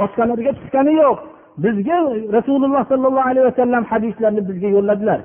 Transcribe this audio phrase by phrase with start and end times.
[0.00, 1.18] boshqalarga tushgani yo'q
[1.64, 1.98] bizga
[2.36, 5.20] rasululloh sollallohu alayhi vasallam hadislarni bizga yo'lladilar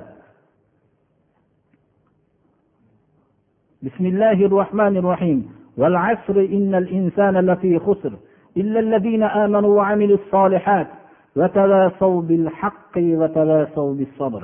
[3.88, 5.40] بسم الله الرحمن الرحيم
[5.78, 8.14] والعصر إن الإنسان لفي خسر
[8.58, 10.88] إلا الذين آمنوا وعملوا الصالحات
[11.36, 14.44] وتواصوا بالحق وتواصوا بالصبر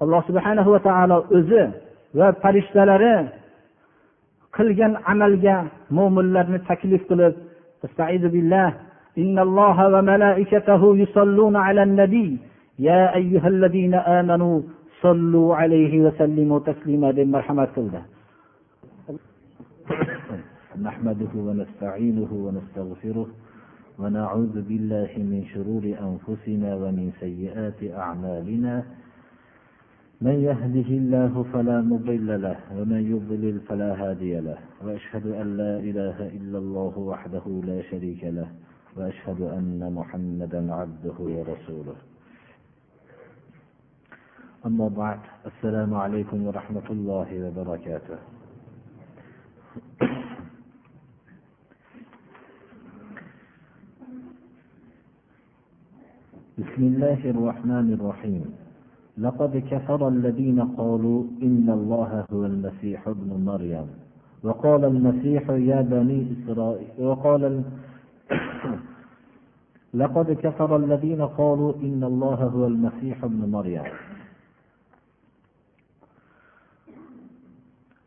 [0.00, 1.64] alloh subhanahu va taolo o'zi
[2.18, 3.14] va farishtalari
[4.56, 5.56] qilgan amalga
[5.98, 7.34] mo'minlarni taklif qilib
[9.17, 12.37] إن الله وملائكته يصلون على النبي.
[12.79, 14.61] يا أيها الذين آمنوا
[15.01, 17.73] صلوا عليه وسلموا تسليما deb marhamat
[20.81, 23.27] نحمده ونستعينه ونستغفره
[23.99, 28.83] ونعوذ بالله من شرور أنفسنا ومن سيئات أعمالنا.
[30.21, 34.57] من يهده الله فلا مضل له ومن يضلل فلا هادي له.
[34.85, 38.47] وأشهد أن لا إله إلا الله وحده لا شريك له.
[38.97, 41.95] وأشهد أن محمدا عبده ورسوله.
[44.65, 48.17] أما بعد السلام عليكم ورحمة الله وبركاته.
[56.57, 58.45] بسم الله الرحمن الرحيم.
[59.17, 63.87] لقد كفر الذين قالوا إن الله هو المسيح ابن مريم.
[64.43, 67.63] وقال المسيح يا بني إسرائيل وقال ال...
[69.93, 73.83] لقد كفر الذين قالوا إن الله هو المسيح ابن مريم.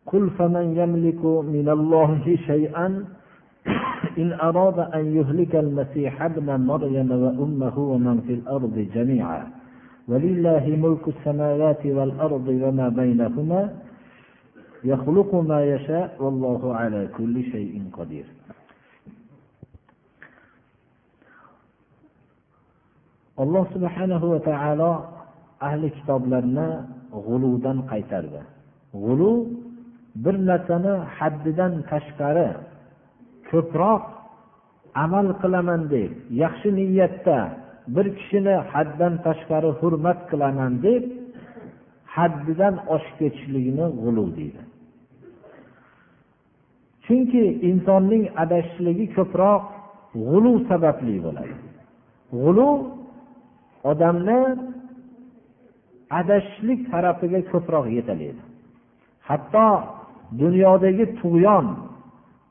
[0.07, 3.05] قل فمن يملك من الله شيئا؟
[4.19, 9.47] إن أراد أن يهلك المسيح ابن مريم وأمه ومن في الأرض جميعا.
[10.09, 13.73] ولله ملك السماوات والأرض وما بينهما
[14.85, 18.34] يخلق ما يشاء والله على كل شيء قدير.
[23.43, 24.93] Alloh subhanahu va taolo
[25.67, 26.69] ahli kitoblarni
[27.27, 28.41] g'uludan qaytardi.
[29.03, 29.33] G'ulu
[30.25, 32.49] bir narsani haddidan tashqari
[33.51, 34.03] ko'proq
[35.05, 36.11] amal qilaman deb
[36.43, 37.39] yaxshi niyatda
[37.95, 41.03] bir kishini haddan tashqari hurmat qilaman deb
[42.17, 44.63] haddidan oshib ketishlikni g'ulu deydi.
[47.05, 49.63] Chunki insonning adashishligi ko'proq
[50.27, 51.57] g'ulu sababli bo'ladi.
[52.43, 52.69] G'ulu
[53.91, 54.41] odamni
[56.19, 58.43] adashishlik tarafiga ko'proq yetalaydi.
[59.29, 59.69] Hatto
[60.43, 61.67] dunyodagi tug'yon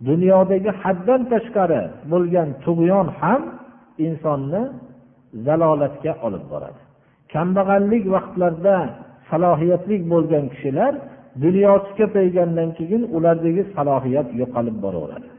[0.09, 3.41] dunyodagi haddan tashqari bo'lgan tug'yon ham
[4.05, 4.63] insonni
[5.45, 6.81] zalolatga olib boradi.
[7.33, 8.77] Kambag'allik vaqtlarida
[9.29, 10.93] salohiyatli bo'lgan kishilar
[11.43, 15.32] dunyosi ko'paygandan keyin ulardagi salohiyat yo'qolib boraveradi.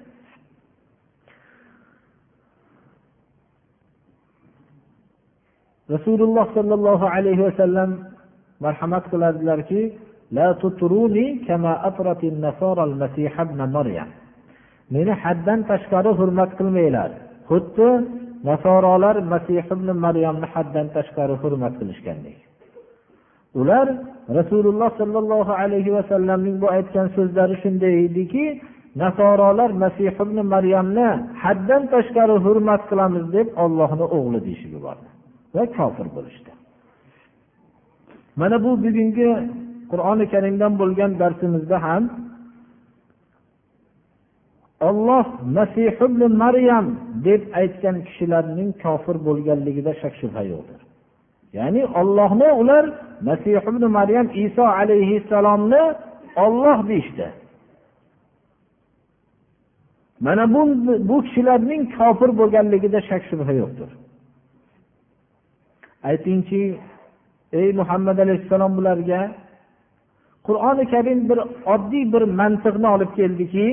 [5.92, 7.90] Rasululloh sollallohu alayhi vasallam
[8.64, 9.82] marhamat qiladilarki
[14.94, 17.10] meni haddan tashqari hurmat qilmanglar.
[17.48, 17.88] Xuddi
[18.48, 22.38] nasorolar masih ibn maryamni haddan tashqari hurmat qilishgandek.
[23.60, 23.86] Ular
[24.38, 28.44] rasululloh sollallohu alayhi vasallamning bu aytgan so'zlari shunday ediki
[29.02, 31.08] nasorolar masih ibn maryamni
[31.42, 35.13] haddan tashqari hurmat qilamiz deb ollohni o'g'li deyishib yubordi
[35.54, 36.50] va kofir bo'lishdi.
[38.40, 39.30] Mana bu bugungi
[39.90, 42.04] qur'oni karimdan bo'lgan darsimizda ham
[44.88, 45.26] olloh
[45.56, 46.86] masih ibn maryam
[47.26, 50.80] deb aytgan kishilarning kofir bo'lganligida shak shubha yo'qdir.
[51.58, 52.84] Ya'ni ollohni ular
[53.28, 55.82] masih ibn maryam iso alayhissalomni
[56.44, 57.26] olloh deyishdi.
[60.20, 60.60] Mana bu
[61.08, 63.90] bu kishilarning kofir bo'lganligida shak shubha yo'qdir.
[66.10, 66.62] Aytingchi
[67.60, 69.20] ey muhammad alayhissalom bularga
[70.46, 71.38] qur'oni karim bir
[71.74, 73.68] oddiy bir mantiqni olib keldiki.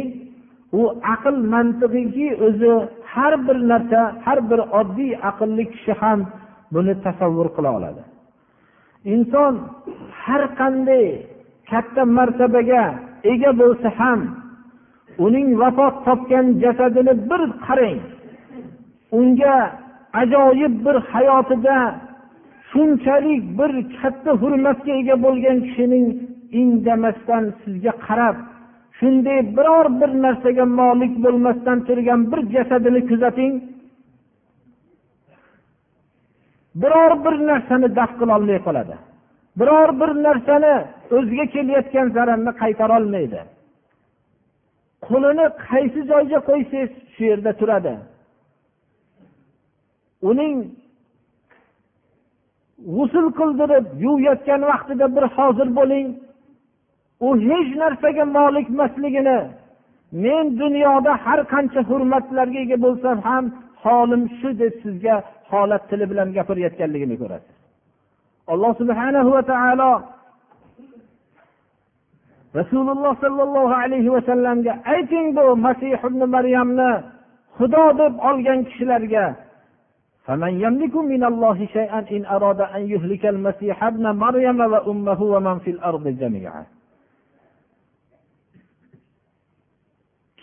[0.79, 0.81] U
[1.13, 2.73] aql mantig'iki o'zi
[3.13, 6.19] har bir narsa har bir oddiy aqlli kishi ham
[6.73, 8.03] buni tasavvur qila oladi.
[9.13, 9.53] Inson
[10.23, 11.05] har qanday
[11.71, 12.83] katta martabaga
[13.31, 14.19] ega bo'lsa ham
[15.25, 17.99] uning vafot topgan jasadini bir qarang.
[19.19, 19.55] Unga
[20.21, 21.77] ajoyib bir hayotida
[22.71, 26.05] shunchalik bir katta hurmatga ega bo'lgan kishining
[26.61, 28.35] indamasdan sizga qarab
[28.97, 33.53] shunday biror bir narsaga molik bo'lmasdan turgan bir jasadini kuzating.
[36.81, 38.95] Biror bir narsani daf qilolmay qoladi.
[39.59, 40.73] Biror bir narsani
[41.15, 43.41] o'ziga kelayotgan zararni qaytarolmaydi
[45.07, 47.93] qo'lini qaysi joyga qo'ysangiz shu yerda turadi.
[50.29, 50.55] Uning
[52.95, 56.07] g'usul qildirib yuvayotgan vaqtida bir hozir bo'ling.
[57.27, 59.39] U hech narsaga molik emasligini
[60.23, 63.43] men dunyoda har qancha hurmatlarga ega bo'lsam ham
[63.83, 65.15] holim shu deb sizga
[65.51, 67.55] holat tili bilan gapirayotganligini ko'rasiz.
[68.53, 69.91] Alloh subhanahu va taolo
[72.59, 76.91] rasululloh sollallohu alayhi vasallamga ayting bu masih ibn maryamni
[77.57, 79.25] xudo deb olgan kishilarga
[80.26, 85.70] فمن يملك من الله شيئا إن أراد أن يهلك المسيح ابن مريم وأمه ومن في
[85.70, 86.64] الأرض جميعا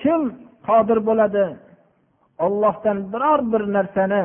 [0.03, 0.21] kim
[0.67, 1.45] qodir bo'ladi
[2.45, 4.23] ollohdan biror bir narsani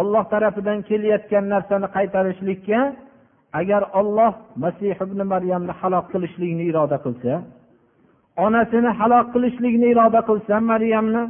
[0.00, 2.80] olloh tarafidan kelayotgan narsani qaytarishlikka
[3.60, 4.32] agar olloh
[4.64, 7.32] masih ibn maryamni halok qilishlikni iroda qilsa
[8.46, 11.22] onasini halok qilishlikni iroda qilsa maryamni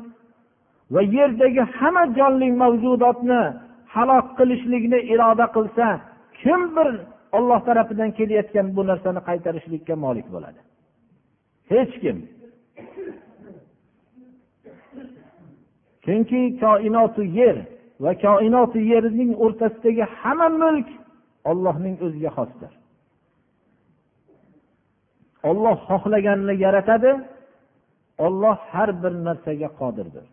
[0.94, 3.42] va yerdagi hamma jonli mavjudotni
[3.96, 5.86] halok qilishlikni iroda qilsa
[6.42, 6.90] kim bir
[7.38, 10.60] olloh tarafidan kelayotgan bu narsani qaytarishlikka molik bo'ladi?
[11.72, 12.18] Hech kim.
[16.04, 17.58] Chunki koinoti yer
[18.04, 20.90] va koinoti yerning o'rtasidagi hamma mulk
[21.52, 22.72] ollohning o'ziga xosdir.
[25.50, 27.12] Olloh xohlaganini yaratadi
[28.26, 30.26] olloh har bir narsaga qodirdir.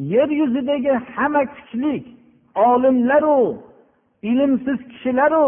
[0.00, 2.04] Yer yuzidagi hamma kuchlik
[2.54, 3.40] olimlaru
[4.22, 5.46] ilmsiz kishilaru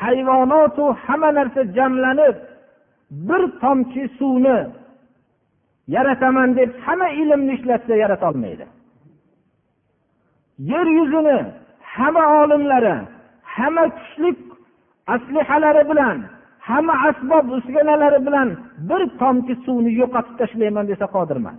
[0.00, 2.36] hayvonotu hamma narsa jamlanib
[3.28, 4.58] bir tomchi suvni
[5.94, 8.66] yarataman deb hamma ilmni ishlatsa yaratolmaydi.
[10.70, 11.38] Yer yuzini
[11.94, 12.96] hamma olimlari
[13.56, 14.38] hamma kuchlik
[15.14, 16.18] aslihalari bilan
[16.68, 18.48] hamma asbob uskunalari bilan
[18.88, 21.58] bir tomchi suvni yo'qotib tashlayman desa qodir emas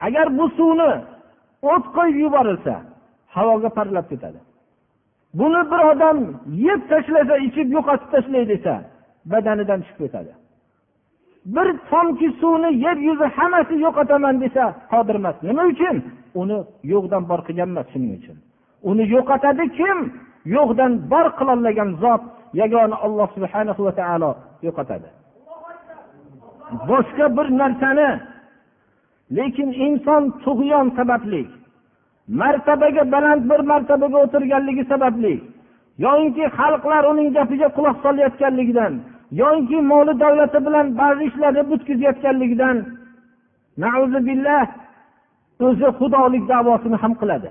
[0.00, 0.90] agar bu suvni
[1.62, 2.74] o't qo'yib yuborilsa
[3.34, 4.40] havoga parlab ketadi.
[5.38, 6.18] Buni bir odam
[6.68, 8.74] yeb tashlasa ichib yo'qotib tashlay desa
[9.32, 10.32] badanidan chiqib ketadi.
[11.54, 15.36] Bir tomchi suvni yer yuzi hammasi yo'qotaman desa qodir emas.
[15.48, 15.96] Nima uchun?
[16.40, 16.58] Uni
[16.92, 18.36] yo'qdan bor qilgan emas shuning uchun.
[18.90, 19.98] Uni yo'qotadi kim?
[20.56, 22.22] Yo'qdan bor qilolmagan zot
[22.60, 24.30] yagona alloh subhana va taolo
[24.66, 25.08] yo'qotadi.
[26.90, 28.08] Boshqa bir narsani
[29.36, 31.42] lekin inson tug'yon sababli
[32.40, 35.34] martabaga baland bir martabaga o'tirganligi sababli
[36.04, 38.92] yoinki xalqlar uning gapiga quloq solayotganligidan
[39.40, 42.76] yoinki moli davlati bilan ba'zi ishlarni butkazayotganligidan
[44.28, 44.66] billah
[45.66, 47.50] o'zi xudolik davosini ham qiladi.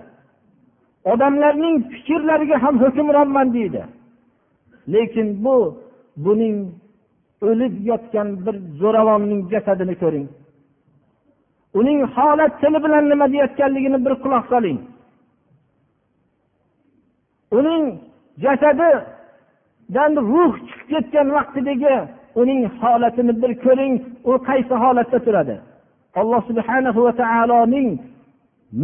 [1.11, 3.81] Odamlarning fikrlariga ham hukmronman deydi.
[4.93, 5.55] Lekin bu
[6.25, 6.57] buning
[7.47, 10.27] o'lib yotgan bir zo'ravonning jasadini ko'ring.
[11.79, 14.79] Uning holat tili bilan nima deyayotganligini bir quloq soling.
[17.57, 17.83] Uning
[18.43, 21.95] jasadidan ruh chiqib ketgan vaqtidagi
[22.41, 23.93] uning holatini bir ko'ring
[24.29, 25.55] u qaysi holatda turadi.
[26.19, 27.89] Alloh subhanahu va taoloning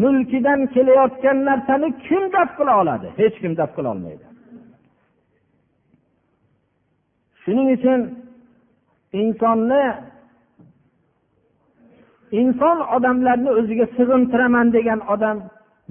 [0.01, 3.07] mulkidan kelayotgan narsani kim daf qila oladi?
[3.19, 4.25] Hech kim daf qila olmaydi.
[7.41, 7.99] Shuning uchun
[9.21, 9.83] insonni
[12.31, 15.37] inson odamlarni o'ziga sig'intiraman degan odam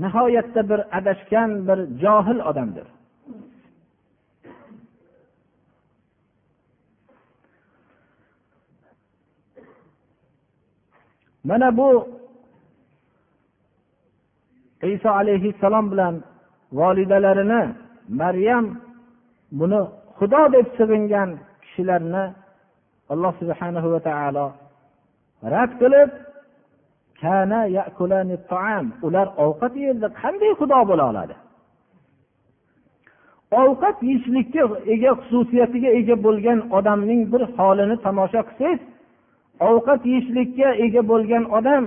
[0.03, 2.87] nihoyatda bir adashgan bir johil odamdir.
[11.45, 11.89] Mana bu
[14.83, 16.15] iso alayhissalom bilan
[16.73, 17.63] volidalarini
[18.21, 18.67] maryam
[19.59, 19.81] buni
[20.19, 21.31] xudo deb sig'ingan
[21.63, 22.25] kishilarni
[23.13, 24.47] alloh subhanahu va taolo
[25.55, 26.11] rad qilib
[29.07, 30.07] ular ovqat yeyildi.
[30.21, 31.35] Qanday xudo bo'la oladi?
[33.63, 34.63] Ovqat yeyishlikka
[34.95, 38.81] ega xususiyatiga ega bo'lgan odamning bir holini tomosha qilsangiz
[39.71, 41.85] ovqat yeyishlikka ega bo'lgan odam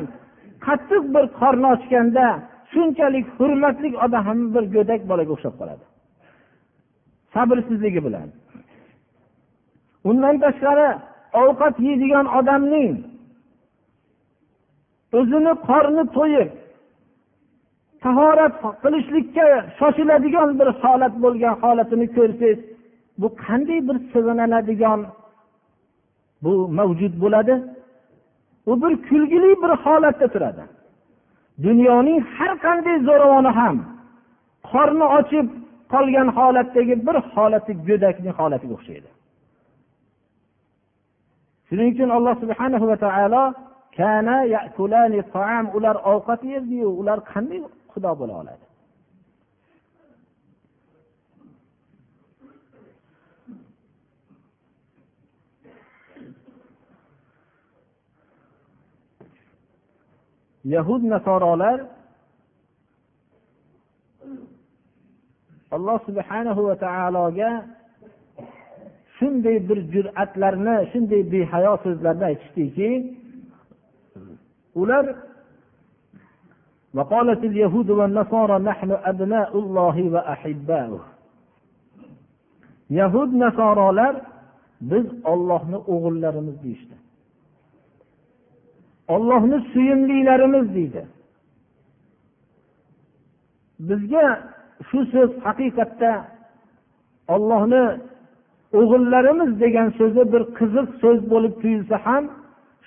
[0.66, 2.26] qattiq bir qorni ochganda
[2.72, 5.84] shunchalik hurmatli odam ham bir go'dak bolaga o'xshab qoladi.
[7.34, 8.28] Sabrsizligi bilan.
[10.10, 10.90] Undan tashqari
[11.44, 12.92] ovqat yeydigan odamning
[15.20, 16.50] o'zini qorni to'yib
[18.04, 18.54] tahorat
[18.84, 19.48] qilishlikka
[19.80, 22.60] shoshiladigan bir holat bo'lgan holatini ko'rsangiz
[23.22, 25.00] bu qanday bir sig'iniladigan
[26.44, 27.56] bu mavjud bo'ladi?
[28.66, 30.64] U bir kulgili bir holatda turadi.
[31.66, 33.76] Dunyoning har qanday zo'ravoni ham
[34.72, 35.48] qorni ochib
[35.94, 39.10] qolgan holatdagi bir holati go'dakni holatiga o'xshaydi.
[41.68, 43.44] Shuning uchun alloh subhana va taolo
[45.78, 48.66] ular ovqat yerdiyu ular qanday xudo bo'la oladi?
[60.74, 61.80] Yahud nasorolar
[65.76, 67.52] alloh subhanahu va taologa
[69.18, 72.90] shunday bir jur'atlarni shunday behayo so'zlarni aytishdiki
[74.83, 75.07] ular
[76.97, 81.03] وقالت اليهود والنصارى نحن أبناء الله وأحباؤه
[82.91, 84.17] yahud nasorolar
[84.81, 86.95] biz ollohni o'g'illarimiz deyishdi
[89.09, 91.03] ollohni suyumlilarimiz deydi
[93.89, 94.27] bizga
[94.89, 96.13] shu so'z haqiqatda
[97.35, 97.85] ollohni
[98.81, 102.25] o'g'illarimiz degan so'zi bir qiziq so'z bo'lib tuyulsa ham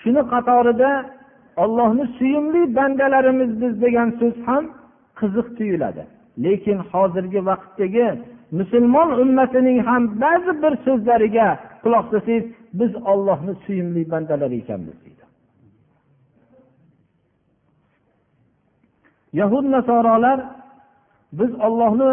[0.02, 0.92] shuni qatorida
[1.57, 4.65] ollohni suyumli bandalarimiz biz degan so'z ham
[5.21, 6.03] qiziq tuyuladi.
[6.45, 8.09] Lekin hozirgi vaqtdagi
[8.59, 11.49] musulmon ummatining ham ba'zi bir so'zlariga
[11.83, 12.45] quloq solsangiz
[12.81, 15.25] biz ollohni suyumli bandalari ekanmiz deydi.
[19.41, 20.39] Yahud nasorolar
[21.39, 22.11] biz ollohni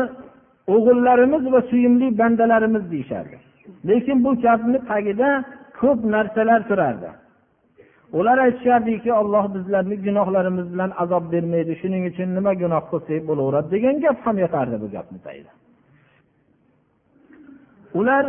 [0.74, 3.38] o'g'illarimiz va suyumli bandalarimiz deyishardi.
[3.89, 5.29] Lekin bu gapni tagida
[5.79, 7.10] ko'p narsalar turardi.
[8.20, 13.96] Ular aytishardiki olloh bizlarni gunohlarimiz bilan azob bermaydi shuning uchun nima gunoh qilsak bo'laveradi degan
[14.06, 15.51] gap ham yotardi bu gapni tagida
[18.00, 18.25] ular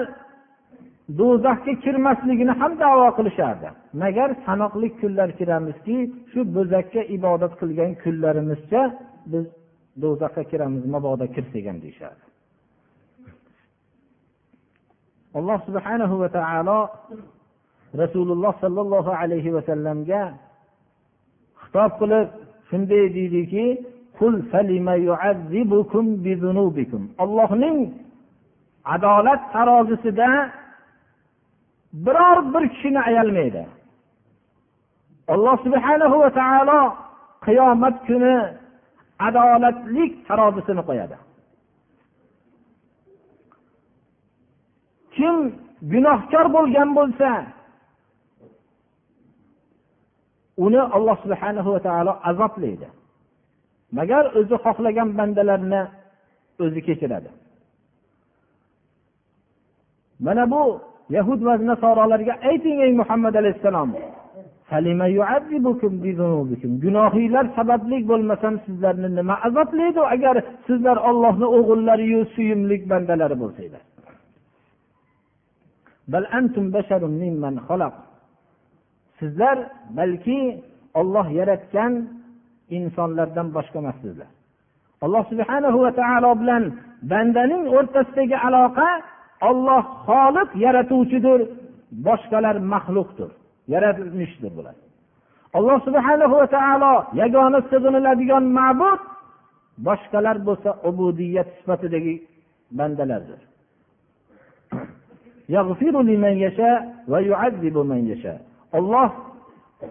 [1.20, 3.68] do'zaxga kirmasligini ham davo qilishardi.
[4.02, 5.96] Magar sanoqli kunlar kiramizki
[6.30, 8.82] shu bo'zakka ibodat qilgan kunlarimizcha
[9.32, 9.44] biz
[10.02, 12.24] do'zaxga kiramiz mabodo kirsak ham deyishardi.
[15.38, 16.78] Alloh subhanahu va taolo
[18.00, 20.22] rasululloh sollallohu alayhi vasallamga
[21.62, 22.28] xitob qilib
[22.68, 23.66] shunday deydiki
[27.24, 27.78] ollohning
[28.94, 30.28] adolat tarozisida
[31.92, 33.66] biror bir kishini ayalmaydi.
[35.28, 36.94] Alloh subhanahu va taolo
[37.46, 38.36] qiyomat kuni
[39.18, 41.16] adolatlik tarozisini qo'yadi.
[45.14, 45.36] Kim
[45.92, 47.28] gunohkor bo'lgan bo'lsa
[50.56, 52.88] uni alloh subhanahu va taolo azoblaydi.
[53.98, 55.82] Magar o'zi xohlagan bandalarni
[56.64, 57.30] o'zi kechiradi.
[60.26, 60.62] Mana bu
[61.16, 63.90] yahud va nasorolarga ayting ey muhammad alayhissalom
[66.84, 73.82] gunohinglar sababli bo'lmasam sizlarni nima azoblaydi agar sizlar ollohni o'g'illariyu suyimli bandalari bo'lsanglar.
[79.18, 79.58] Sizlar
[79.98, 80.40] balki
[81.00, 81.92] olloh yaratgan
[82.76, 84.30] insonlardan boshqa emassizlar.
[85.04, 86.64] Alloh subhanahu va taolo bilan
[87.10, 88.90] bandaning o'rtasidagi aloqa
[89.48, 91.40] olloh xoliq yaratuvchidir
[92.06, 93.30] boshqalar maxluqdir
[93.72, 94.76] yaratilmishdir bular.
[95.58, 99.00] Alloh subhana va taolo yagona sig'iniladigan ma'bud
[99.86, 102.14] boshqalar bo'lsa ubudiyat sifatidagi
[102.78, 103.40] bandalardir.
[108.78, 109.10] Olloh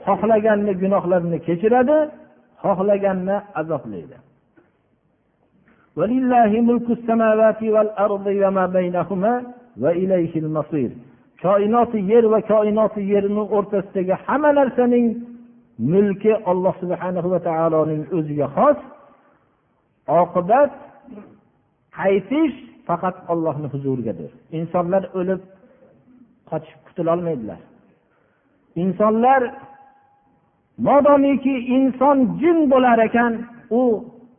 [0.05, 1.97] xohlaganni gunohlarini kechiradi
[2.63, 4.17] xohlaganni azoblaydi.
[11.43, 15.05] Koinoti yer va koinoti yerni o'rtasidagi hamma narsaning
[15.93, 18.79] mulki alloh subhana va taoloning o'ziga xos.
[20.21, 20.71] Oqibat
[21.99, 22.55] qaytish
[22.87, 24.31] faqat ollohni huzurigadir.
[24.59, 25.41] Insonlar o'lib
[26.49, 27.59] qochib qutulolmaydilar.
[28.75, 29.41] Insonlar
[30.77, 33.33] modomiki inson jin bo'lar ekan
[33.79, 33.81] u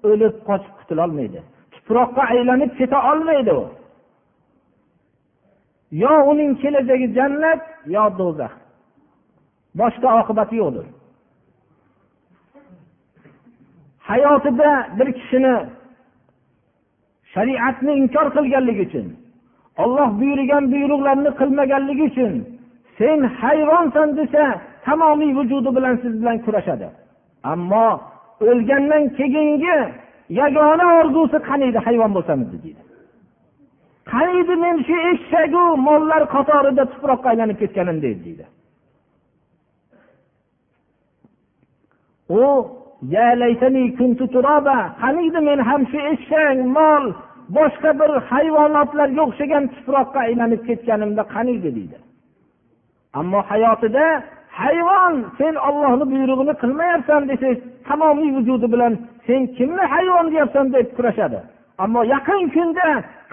[0.08, 1.40] o'lib qochib qutulolmaydi.
[1.74, 3.64] Tuproqqa aylanib keta olmaydi u.
[6.02, 7.60] Yo uning kelajagi jannat
[7.94, 8.52] yo do'zax.
[9.80, 10.86] Boshqa oqibati yo'qdir.
[14.08, 15.54] Hayotida bir kishini
[17.34, 19.06] shariatni inkor qilganligi uchun
[19.82, 22.32] olloh buyurgan buyruqlarni qilmaganligi uchun
[22.98, 24.44] sen hayvonsan desa
[24.84, 26.88] tamomiy vujudi bilan siz bilan kurashadi.
[27.52, 27.88] Ammo
[28.48, 29.78] o'lgandan keyingi
[30.40, 32.82] yagona orzusi qani edi hayvon bo'lsamiz deydi.
[34.10, 38.44] Qani edi men shu eshagu mollar qatorida tuproqqa aylanib ketganim deydi
[42.40, 42.44] u
[45.02, 47.04] qaniydi men ham shu eshak mol
[47.56, 51.98] boshqa bir hayvonotlarga o'xshagan tuproqqa aylanib ketganimda qaniydi deydi.
[53.19, 54.05] ammo hayotida
[54.61, 58.93] hayvon sen ollohni buyrug'ini qilmayapsan desangiz tamomiy vujudi bilan
[59.27, 61.39] sen kimni hayvon deyapsan deb kurashadi
[61.83, 62.87] ammo yaqin kunda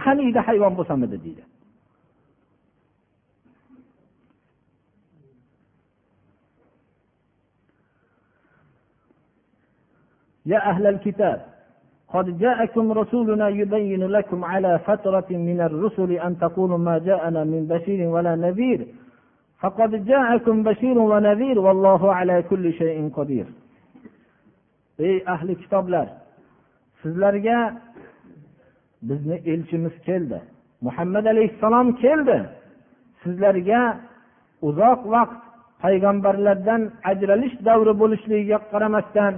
[0.04, 1.45] qaniydi hayvon bo'lsamidi deydi
[10.52, 11.38] يا أهل الكتاب
[12.09, 18.09] قد جاءكم رسولنا يبين لكم على فترة من الرسل أن تقولوا ما جاءنا من بشير
[18.09, 18.87] ولا نذير
[19.61, 23.47] فقد جاءكم بشير ونذير والله على كل شيء قدير
[24.99, 26.09] ey ahli kitoblar
[27.02, 27.59] sizlarga
[29.02, 30.38] bizni elchimiz keldi
[30.81, 32.38] muhammad alayhissalom keldi
[33.23, 33.83] sizlarga
[34.69, 35.40] uzoq vaqt
[35.85, 39.35] payg'ambarlardan ajralish davri bo'lishligiga qaramasdan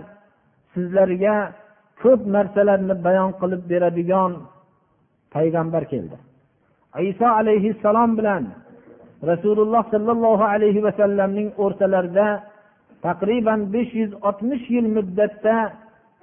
[0.75, 1.37] sizlarga
[2.03, 4.33] ko'p narsalarni bayon qilib beradigan
[5.35, 6.17] payg'ambar keldi
[7.11, 8.43] iso alayhissalom bilan
[9.30, 12.28] rasululloh sollallohu alayhi vasallamning o'rtalarida
[13.06, 15.56] taqriban besh yuz oltmish yil muddatda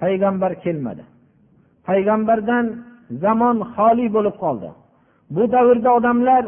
[0.01, 1.03] payg'ambar kelmadi.
[1.87, 2.65] Payg'ambardan
[3.23, 4.69] zamon xoli bo'lib qoldi.
[5.35, 6.43] Bu davrda odamlar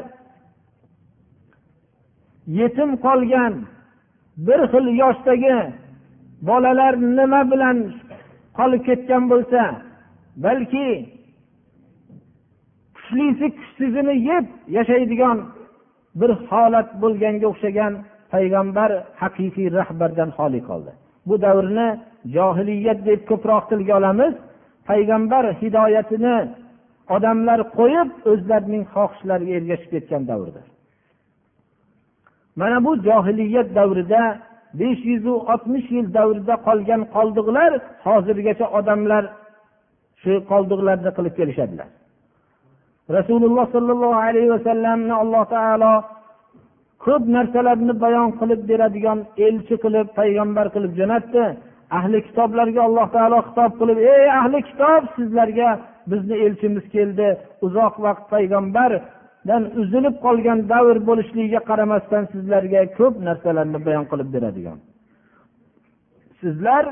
[2.60, 3.54] yetim qolgan
[4.48, 5.58] bir xil yoshdagi
[6.50, 7.78] bolalar nima bilan
[8.58, 9.62] qolib ketgan bo'lsa
[10.46, 10.88] balki
[12.96, 14.46] kuchlisi kuchsizini yeb
[14.78, 15.38] yashaydigan
[16.20, 17.94] bir holat bo'lganga o'xshagan
[18.34, 18.92] payg'ambar
[19.22, 20.92] haqiqiy rahbardan xoli qoldi.
[21.28, 21.90] Bu davrni
[22.36, 24.34] johiliyat deb ko'proq tilga olamiz.
[24.90, 26.38] Payg'ambar hidoyatini
[27.16, 30.66] odamlar qo'yib o'zlarining xohishlariga ergashib ketgan davrdir.
[32.60, 34.22] Mana bu johiliyat davrida
[34.80, 37.72] besh yuzu oltmish yil davrida qolgan qoldiqlar
[38.06, 39.24] hozirgacha odamlar
[40.22, 41.90] shu qoldiqlarni qilib kelishadilar.
[43.10, 45.94] Rasululloh sollallohu alayhi vasallamni alloh taolo
[47.06, 51.44] ko'p narsalarni bayon qilib beradigan elchi qilib payg'ambar qilib jo'natdi.
[51.98, 55.70] Ahli kitoblarga alloh taolo xitob qilib ey ahli kitob sizlarga
[56.12, 57.28] bizni elchimiz keldi.
[57.66, 64.78] Uzoq vaqt payg'ambardan uzilib qolgan davr bo'lishligiga qaramasdan sizlarga ko'p narsalarni bayon qilib beradigan.
[66.42, 66.86] Sizlar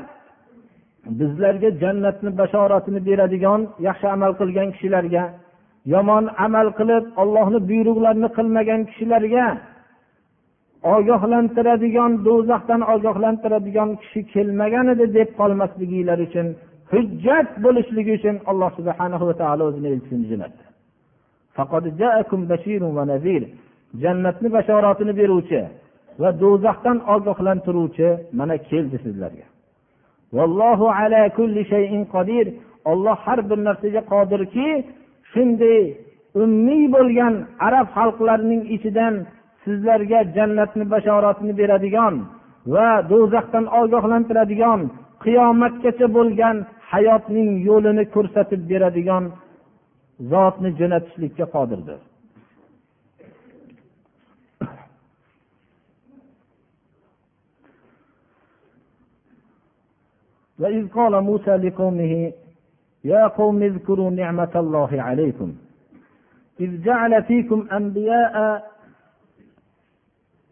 [1.20, 5.24] bizlarga jannatni bashoratini beradigan yaxshi amal qilgan kishilarga
[5.86, 9.46] yomon amal qilib ollohni buyruqlarini qilmagan kishilarga
[10.94, 16.46] ogohlantiradigan do'zaxdan ogohlantiradigan kishi kelmagan edi deb qolmasliginglar uchun
[16.92, 20.64] hujjat bo'lishligi uchun alloh subhana va taolo o'zini elchisini jo'natdi.
[24.02, 25.60] Jannatni bashoratini beruvchi
[26.20, 29.46] va do'zaxdan ogohlantiruvchi mana keldi sizlarga.
[30.36, 32.46] Vallohu ala kulli shayin qodir
[32.90, 34.68] olloh har bir narsaga qodirki
[35.31, 35.81] shunday
[36.43, 37.33] ummiy bo'lgan
[37.67, 39.13] arab xalqlarining ichidan
[39.63, 42.15] sizlarga jannatni bashoratini beradigan
[42.73, 44.81] va do'zaxdan ogohlantiradigan
[45.23, 46.55] qiyomatgacha bo'lgan
[46.91, 49.23] hayotning yo'lini ko'rsatib beradigan
[50.31, 52.01] zotni jo'natishlikka qodirdir
[60.61, 62.13] وإذ قال موسى لقومه
[63.04, 65.52] يا قوم اذكروا نعمة الله عليكم.
[66.60, 68.62] إذ جعل فيكم أنبياء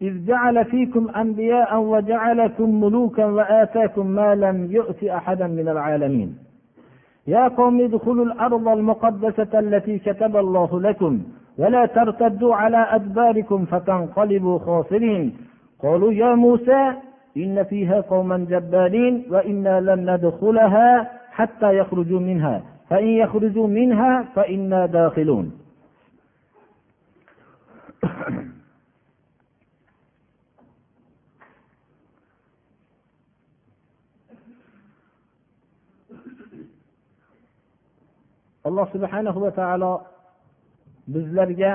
[0.01, 6.37] إذ جعل فيكم أنبياء وجعلكم ملوكا وآتاكم ما لم يؤت أحدا من العالمين.
[7.27, 11.21] يا قوم ادخلوا الأرض المقدسة التي كتب الله لكم
[11.57, 15.37] ولا ترتدوا على أدباركم فتنقلبوا خاسرين.
[15.83, 16.93] قالوا يا موسى
[17.37, 21.18] إن فيها قوما جبارين وإنا لن ندخلها.
[21.38, 25.52] حتى يخرجوا منها فإن يخرجوا منها فإنا داخلون
[38.64, 39.92] alloh subhanahu va taolo
[41.12, 41.74] bizlarga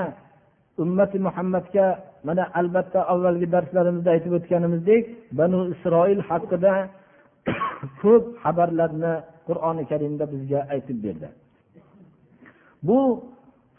[0.82, 1.86] ummati muhammadga
[2.26, 5.04] mana albatta avvalgi darslarimizda aytib o'tganimizdek
[5.38, 6.74] banu isroil haqida
[8.02, 9.14] ko'p xabarlarni
[9.47, 11.29] qur'oni karimda bizga aytib berdi.
[12.87, 12.99] Bu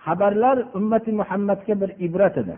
[0.06, 2.56] xabarlar ummati muhammadga bir ibrat edi.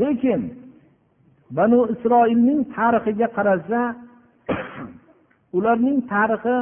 [0.00, 0.42] Lekin
[1.56, 3.80] banu isroilning tarixiga qaralsa
[5.56, 6.56] ularning tarixi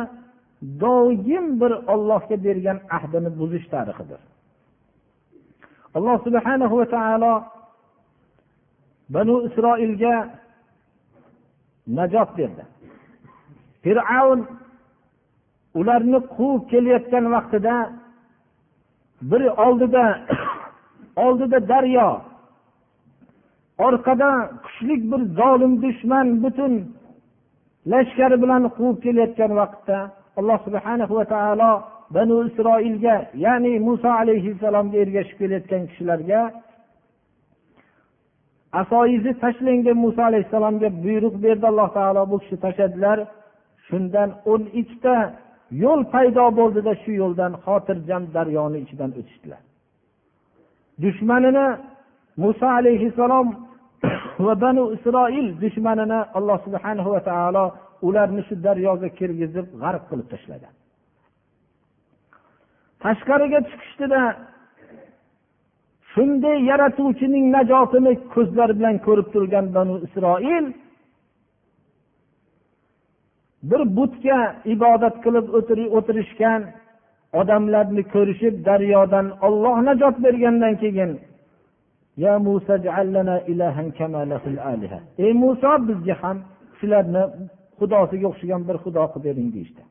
[0.83, 4.21] doim bir ollohga bergan ahdini buzish tarixidir.
[5.97, 7.35] Alloh subhana va taolo
[9.15, 10.15] banu isroilga
[11.99, 12.65] najot berdi.
[13.85, 14.41] Fir'avn
[15.81, 17.75] ularni quvib kelayotgan vaqtida
[19.31, 20.05] bir oldida
[21.25, 22.09] oldida daryo
[23.87, 24.31] orqada
[24.65, 26.73] kuchli bir zolim dushman butun
[27.93, 29.99] lashkari bilan quvib kelayotgan vaqtda
[30.39, 31.73] alloh subhana va taolo
[32.15, 36.41] banu isroilga ya'ni muso alayhissalomga ergashib kelayotgan kishilarga
[38.81, 41.65] asoyizni tashlang deb muso alayhissalomga buyruq berdi.
[41.73, 43.19] Alloh taolo bu kishi tashladilar
[43.91, 45.17] shundan o'n ikkita
[45.83, 49.63] yo'l paydo bo'ldida shu yo'ldan xotirjam daryoni ichidan o'tishdilar.
[51.05, 51.67] Dushmanini
[52.43, 53.49] muso alayhissalom
[54.45, 57.65] va banu isroil dushmanini alloh subhana va taolo
[58.09, 60.75] ularni shu daryoga kirgizib g'arq qilib tashlagan.
[63.05, 64.23] Tashqariga chiqishdida
[66.13, 70.65] shunday yaratuvchining najotini ko'zlari bilan ko'rib turgan banu isroil
[73.63, 74.39] bir butga
[74.75, 75.47] ibodat qilib
[75.99, 76.63] o'tirishgan
[77.41, 81.11] odamlarni ko'rishib daryodan olloh najot bergandan keyin
[85.25, 86.37] ey muso bizga ham
[86.79, 87.23] shularni
[87.79, 89.83] xudosiga o'xshagan bir xudo qilib bering deyishdi.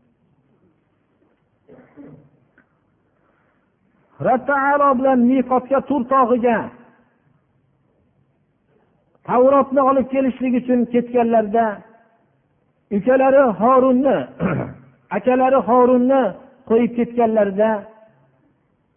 [4.28, 4.42] Rab
[5.00, 6.58] bilan miqotga tur tog'iga
[9.28, 11.66] tavrotni olib kelishlik uchun ketganlarida
[12.98, 14.18] ukalari horunni
[15.18, 16.22] akalari horunni
[16.70, 17.70] qo'yib ketganlarida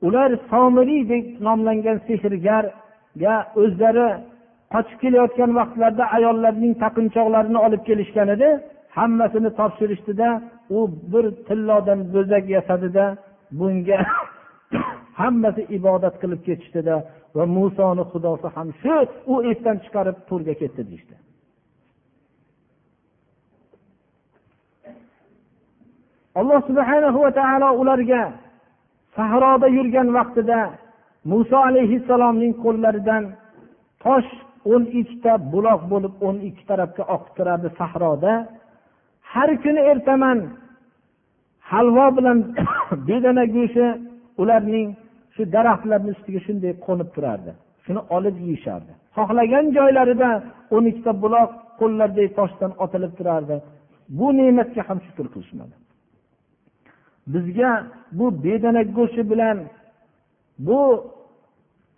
[0.07, 4.09] ular somiriy deb nomlangan sehrgarga o'zlari
[4.75, 8.49] qochib kelayotgan vaqtlarida ayollarning taqinchoqlarini olib kelishgan edi.
[8.99, 10.29] Hammasini topshirishdida
[10.77, 10.79] u
[11.13, 13.05] bir tillodan bo'zak yasadida
[13.59, 13.99] bunga
[15.21, 16.95] hammasi ibodat qilib ketishdida
[17.37, 18.97] va musoni xudosi ham shu
[19.33, 21.15] u esdan chiqarib to'rga ketdi deyishdi.
[26.41, 28.23] Alloh subhana va taolo ularga
[29.17, 30.61] sahroda yurgan vaqtida
[31.31, 33.23] muso alayhissalomning qo'llaridan
[34.05, 34.31] tosh
[34.73, 38.33] o'n ikkita buloq bo'lib o'n ikki tarafga oqib turardi sahroda.
[39.33, 40.39] Har kuni ertaman
[41.71, 42.39] halvo bilan
[43.09, 43.87] bedana go'shti
[44.43, 44.89] ularning
[45.35, 47.53] shu daraxtlarni ustiga shunday qo'nib turardi.
[47.85, 48.93] Shuni olib yeyishardi.
[49.17, 50.31] Xohlagan joylarida
[50.75, 53.57] o'n ikkita buloq qo'llaridagi toshdan otilib turardi.
[54.19, 55.75] Bu ne'matga ham shukur qilishmadi.
[57.27, 59.59] Bizga bu bedanak go'shti bilan
[60.59, 60.81] bu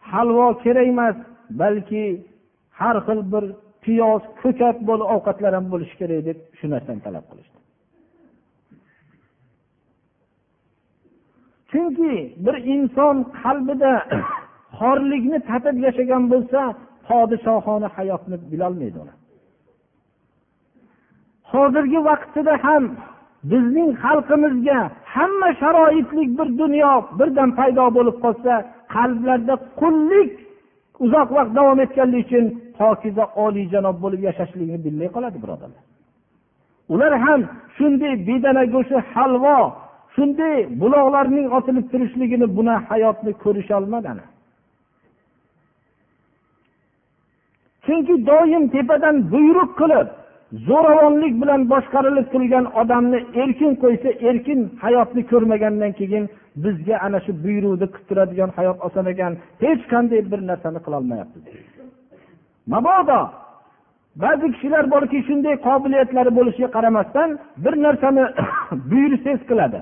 [0.00, 1.16] halvo kerak emas
[1.50, 2.04] balki
[2.70, 3.44] har xil bir
[3.84, 7.58] piyoz ko'kat bo'lib ovqatlar ham bo'lishi kerak deb shu narsani talab qilishdi.
[11.70, 13.92] Chunki bir inson qalbida
[14.78, 16.60] xorlikni tatib yashagan bo'lsa
[17.08, 19.14] podshohona hayotni bilolmaydi uni.
[21.52, 22.84] Hozirgi vaqtida ham
[23.50, 24.80] bizning xalqimizga
[25.14, 28.52] hamma sharoitlik bir dunyo birdan paydo bo'lib qolsa
[28.94, 30.30] qalblarda qullik
[31.04, 32.44] uzoq vaqt davom etganligi uchun
[32.78, 35.83] pokiza oliyjanob bo'lib yashashlikni bilmay qoladi birodarlar.
[36.94, 37.40] Ular ham
[37.76, 39.59] shunday bedana go'shti halvo
[40.14, 44.11] shunday buloqlarning otilib turishligini buni hayotni ko'risholmadi.
[47.85, 50.09] Chunki doim tepadan buyruq qilib
[50.69, 56.25] zo'ravonlik bilan boshqarilib turgan odamni erkin qo'ysa erkin hayotni ko'rmagandan keyin
[56.64, 59.33] bizga ana shu buyruqni qilib turadigan hayot oson ekan
[59.64, 61.45] hech qanday bir narsani qilolmayapmiz
[62.73, 63.21] mabodo
[64.23, 67.29] ba'zi kishilar borki shunday qobiliyatlari bo'lishiga qaramasdan
[67.64, 68.25] bir narsani
[68.90, 69.81] buyursangiz qiladi.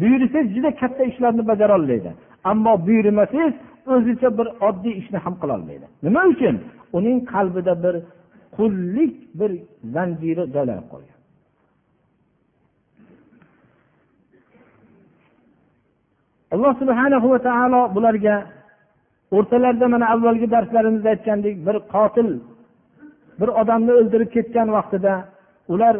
[0.00, 2.10] Buyursangiz juda katta ishlarni bajara olmaydi
[2.50, 3.54] ammo buyurmasangiz
[3.94, 5.86] o'zicha bir oddiy ishni ham qilolmaydi.
[6.02, 6.56] Nima uchun?
[6.98, 7.94] Uning qalbida bir
[8.56, 9.50] qullik bir
[9.94, 11.18] zanjiri joylanib qolgan.
[16.54, 18.36] Alloh subhana va taolo bularga
[19.36, 22.28] o'rtalarida mana avvalgi darslarimizda aytgandek bir qotil
[23.40, 25.14] bir odamni o'ldirib ketgan vaqtida
[25.72, 25.94] ular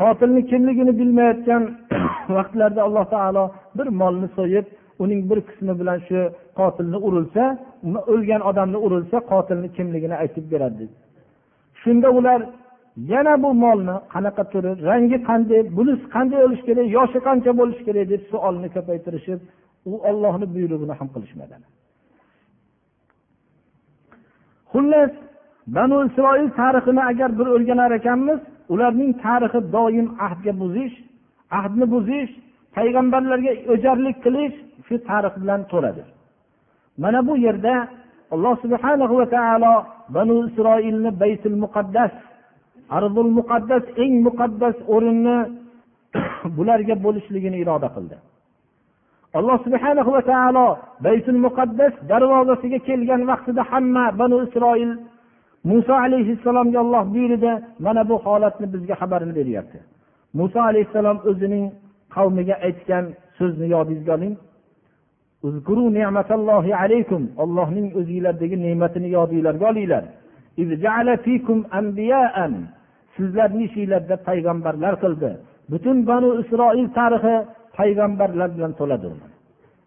[0.00, 1.62] qotilni kimligini bilmayotgan
[2.36, 3.44] vaqtlarda alloh taolo
[3.78, 4.66] bir molni so'yib
[5.02, 6.20] uning bir qismi bilan shu
[6.60, 7.44] qotilni urilsa
[8.12, 10.84] o'lgan odamni urilsa qotilni kimligini aytib beradi.
[11.82, 12.40] Shunda ular
[13.12, 18.04] yana bu molni qanaqa turi rangi qanday bunisi qanday bo'lishi kerak yoshi qancha bo'lishi kerak?
[18.12, 19.40] deb savolni ko'paytirishib
[19.90, 21.56] u ollohni buyrug'ini ham qilishmadi.
[24.72, 25.12] Xullas
[25.76, 28.40] banu isroil tarixini agar bir o'rganar ekanmiz
[28.72, 30.94] ularning tarixi doim ahdga buzish
[31.58, 32.32] ahdni buzish
[32.76, 36.06] payg'ambarlarga o'jarlik qilish shu tarix bilan to'ladir.
[37.02, 37.74] Mana bu yerda
[38.34, 39.74] alloh subhana va taolo
[40.14, 42.12] banu isroilni baytul muqaddas
[42.96, 45.36] arzul muqaddas eng muqaddas o'rinni
[46.56, 48.16] bularga bo'lishligini iroda qildi.
[49.38, 50.68] Alloh subhana va taolo
[51.06, 54.92] baytul muqaddas darvozasiga kelgan vaqtida hamma banu isroil
[55.70, 57.52] muso alayhissalomga olloh buyurdi
[57.84, 59.78] mana bu holatni bizga xabarini beryapti.
[60.38, 61.64] Muso alayhissalom o'zining
[62.14, 63.04] qavmiga aytgan
[63.38, 64.34] so'zni yodingizga oling.
[67.42, 70.04] Ollohning o'zinglardagi ne'matini yodinglarga olinglar.
[73.16, 75.30] Sizlarni ishinglarda payg'ambarlar qildi.
[75.70, 77.34] Butun banu isroil tarixi
[77.78, 79.08] payg'ambarlar bilan to'ladi.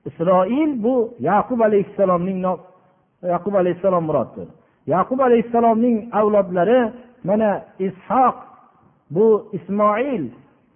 [0.10, 0.96] Isroil bu
[1.30, 2.40] yaqub alayhissalomning
[3.34, 4.48] yaqub alayhissalom muroddir
[4.88, 6.92] yaqub alayhissalomning avlodlari
[7.24, 8.36] mana ishoq
[9.16, 10.24] bu ismoil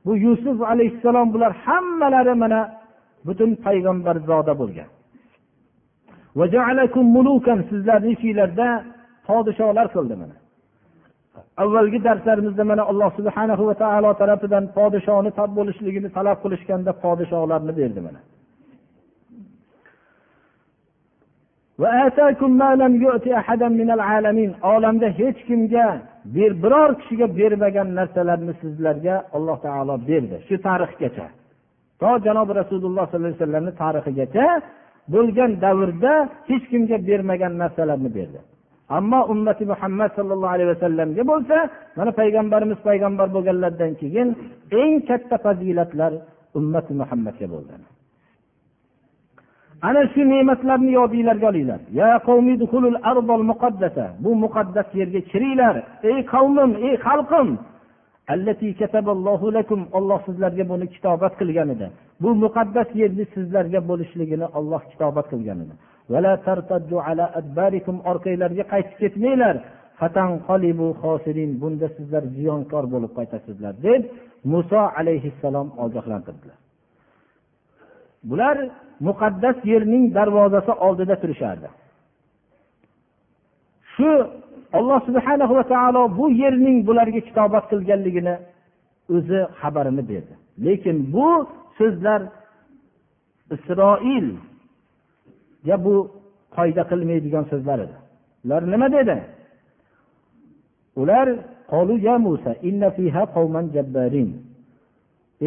[0.06, 2.72] bu yusuf alayhissalom bular hammalari mana
[3.28, 4.90] butun payg'ambarzoda bo'lgan.
[7.70, 8.68] Sizlarni ichinglarda
[9.28, 10.36] podsholar qildi mana.
[11.64, 18.20] Avvalgi darslarimizda mana alloh subhanahu va taolo tarafidan podshoni bo'lishligini talab qilishganda podsholarni berdi mana.
[24.74, 25.88] Olamda hech kimga
[26.36, 31.28] bir biror kishiga bermagan narsalarni sizlarga alloh taolo berdi shu tarixgacha.
[32.02, 34.48] To janobi rasululloh sollallohu alayhi vasallamni tarixigacha
[35.14, 36.14] bo'lgan davrda
[36.50, 38.40] hech kimga bermagan narsalarni berdi.
[38.98, 41.58] Ammo ummati muhammad sollallohu alayhi vasallamga bo'lsa
[41.98, 44.28] mana payg'ambarimiz payg'ambar bo'lganlaridan keyin
[44.82, 46.12] eng katta fazilatlar
[46.60, 47.74] ummati muhammadga bo'ldi.
[49.88, 51.82] Ana shu ne'matlarni yodinglarga olinglar.
[54.24, 55.76] Bu muqaddas yerga kiringlar
[56.10, 57.48] ey qavmim ey xalqim
[59.98, 61.88] olloh sizlarga buni kitobat qilgan edi.
[62.22, 65.74] Bu muqaddas yerni sizlarga bo'lishligini olloh kitobat qilgan edi.
[68.12, 69.56] Orqanglarga qaytib ketmanglar.
[71.62, 74.02] Bunda sizlar ziyonkor bo'lib qaytasizlar deb
[74.54, 76.58] muso alayhissalom ogohlantirdilar.
[78.30, 78.58] Bular
[79.08, 81.68] muqaddas yerning darvozasi oldida turishardi.
[83.94, 84.10] Shu
[84.74, 88.36] alloh subhana va taolo bu yerning bularga kitobat qilganligini
[89.16, 90.34] o'zi xabarini berdi.
[90.66, 91.30] Lekin bu
[91.78, 92.22] so'zlar
[93.56, 94.38] isroilga
[95.86, 95.96] bu
[96.56, 97.96] foyda qilmaydigan so'zlar edi.
[98.46, 99.18] Ular nima dedi?
[101.02, 101.28] Ular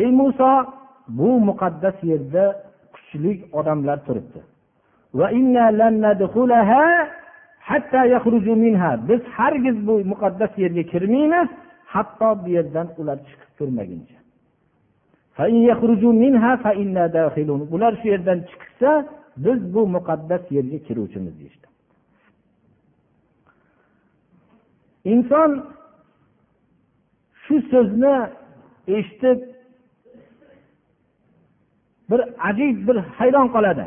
[0.01, 0.53] ey muso
[1.19, 2.45] bu muqaddas yerda
[2.95, 4.41] kuchli odamlar turibdi.
[9.09, 11.49] Biz hargiz bu muqaddas yerga kirmaymiz
[11.95, 14.19] hatto bu yerdan ular chiqib turmaguncha.
[17.75, 18.91] Ular shu yerdan chiqsa
[19.45, 21.67] biz bu muqaddas yerga kiruvchimiz deyishdi.
[25.13, 25.51] Inson
[27.43, 28.17] shu so'zni
[28.97, 29.39] eshitib
[32.11, 33.87] bir ajib bir hayron qoladi.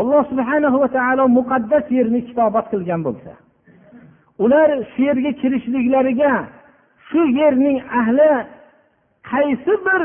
[0.00, 3.32] Alloh subhana va taolo muqaddas yerni kitobat qilgan bo'lsa
[4.44, 6.32] ular shu yerga kirishliklariga
[7.08, 8.32] shu yerning ahli
[9.30, 10.02] qaysi bir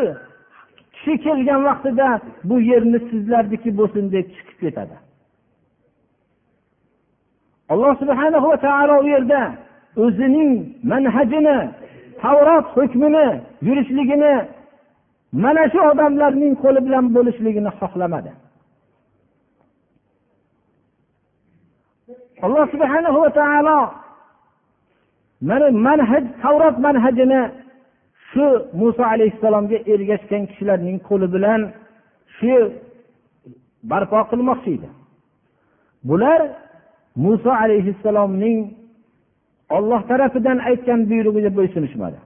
[0.93, 2.09] kishi kelgan vaqtida
[2.49, 4.95] bu yerni sizlarniki bo'lsin deb chiqib ketadi.
[7.73, 9.41] Alloh subhana va taolo u yerda
[10.03, 10.51] o'zining
[10.91, 11.57] manhajini
[12.21, 13.27] tavrot hukmini
[13.67, 14.33] yurishligini
[15.43, 18.31] mana shu odamlarning qo'li bilan bo'lishligini xohlamadi.
[22.45, 23.79] Alloh subhana va taolo
[25.49, 27.41] mana manhaj tavrot manhajini
[28.29, 28.45] shu
[28.81, 31.61] muso alayhissalomga ergashgan kishilarning qo'li bilan
[32.37, 32.53] shu
[33.91, 34.89] barpo qilmoqchi edi.
[36.09, 36.39] Bular
[37.25, 38.59] muso alayhissalomning
[39.77, 42.19] olloh tarafidan aytgan buyrug'iga bo'ysunishmadi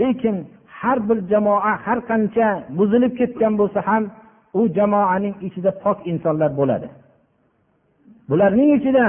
[0.00, 0.36] lekin
[0.80, 4.02] har bir jamoa har qancha buzilib ketgan bo'lsa ham
[4.58, 6.88] u jamoaning ichida pok insonlar bo'ladi.
[8.29, 9.07] bularning ichida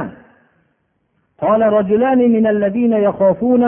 [1.46, 3.64] قال رجلان من الذين يخافون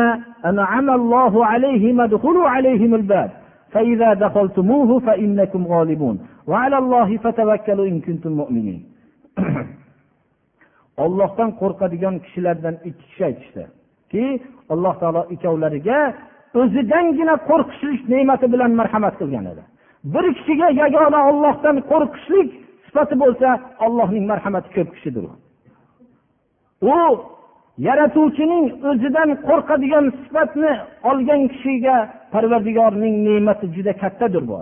[0.50, 3.30] أنعم الله عليهم ادخلوا عليهم الباب
[3.72, 8.80] فإذا دخلتموه فإنكم غالبون وعلى الله فتوكلوا إن كنتم مؤمنين
[11.04, 14.24] ollohdan qo'rqadigan kishilardan ikki kishi aytishdiki
[14.72, 15.98] alloh taolo ikkovlariga
[16.60, 19.62] o'zidangina qo'rqishlik ne'mati bilan marhamat qilgan edi
[20.14, 22.48] bir kishiga yagona ollohdan qo'rqishlik
[22.86, 23.48] sifati bo'lsa
[23.86, 25.24] ollohning marhamati ko'p kishidir
[26.91, 26.91] u
[27.87, 30.73] yaratuvchining o'zidan qo'rqadigan sifatni
[31.09, 31.97] olgan kishiga
[32.33, 34.55] parvardigorning ne'mati juda kattadir bu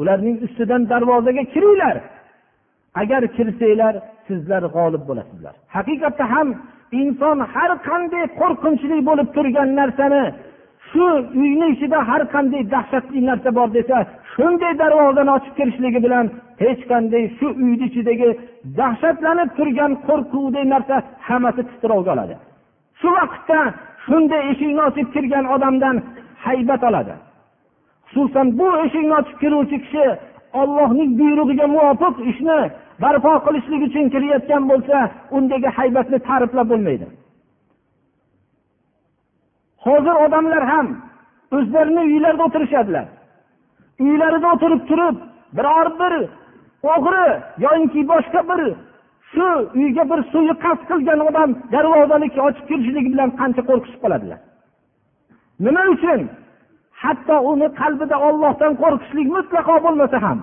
[0.00, 1.96] ularning ustidan darvozaga kiringlar.
[3.00, 3.94] Agar kirsanglar
[4.26, 5.54] sizlar g'olib bo'lasizlar.
[5.76, 6.48] Haqiqatda ham
[7.02, 10.24] inson har qanday qo'rqinchli bo'lib turgan narsani
[10.90, 11.04] shu
[11.42, 13.96] uyni ichida har qanday dahshatli narsa bor desa
[14.34, 16.26] shunday darvozani ochib kirishligi bilan
[16.62, 18.28] hech qanday shu uyni ichidagi
[18.78, 20.96] dahshatlanib turgan qo'rquvdek narsa
[21.28, 22.34] hammasi titrovga oladi.
[23.00, 23.58] Shu vaqtda
[24.06, 25.96] shunday eshikni ochib kirgan odamdan
[26.46, 27.14] haybat oladi.
[28.12, 30.06] Xususan bu eshikni ochib kiruvchi kishi
[30.60, 32.58] ollohning buyrug'iga muvofiq ishni
[33.02, 34.96] barpo qilishlik uchun kirayotgan bo'lsa
[35.36, 37.06] undagi haybatni ta'riflab bo'lmaydi.
[39.86, 40.86] Hozir odamlar ham
[41.56, 43.06] o'zlarini uylarida o'tirishadilar.
[44.00, 45.16] Uylarida o'tirib turib
[45.56, 46.14] biror bir
[46.94, 47.26] o'g'ri
[47.64, 48.60] yoinki boshqa bir
[49.32, 49.48] shu
[49.80, 54.38] uyga bir suiqasd qilgan odam darvozani ochib kirishligi bilan qancha qo'rqishib qoladilar?
[55.64, 56.20] Nima uchun?
[57.02, 60.38] Hatto uni qalbida ollohdan qo'rqishlik mutlaqo bo'lmasa ham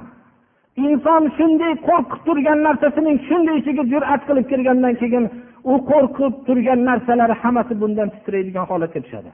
[0.88, 5.26] inson shunday qo'rqib turgan narsasining shunday ichiga jur'at qilib kirgandan keyin
[5.72, 9.32] u qo'rqib turgan narsalari hammasi bundan titraydigan holatga tushadi.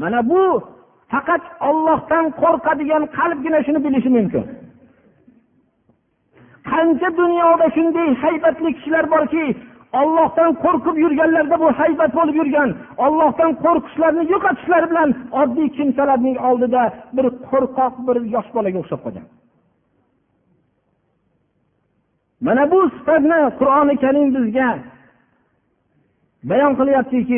[0.00, 0.42] Mana bu
[1.14, 4.44] faqat ollohdan qo'rqadigan qalbgina shuni bilishi mumkin.
[6.70, 9.44] Qancha dunyoda shunday haybatli kishilar borki
[10.00, 12.70] ollohdan qo'rqib yurganlarda bu haybat bo'lib yurgan
[13.06, 15.10] ollohdan qo'rqishlarini yo'qotishlari bilan
[15.42, 16.82] oddiy kimsalarning oldida
[17.16, 19.26] bir qo'rqoq bir yosh bolaga o'xshab qolgan.
[22.46, 24.68] Mana bu sifatni qur'oni karim bizga
[26.50, 27.36] bayon qilyaptiki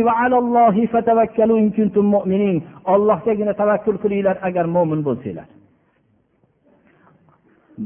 [2.95, 5.49] ollohgagina tavakkul qilinglar agar mo'min bo'lsanglar.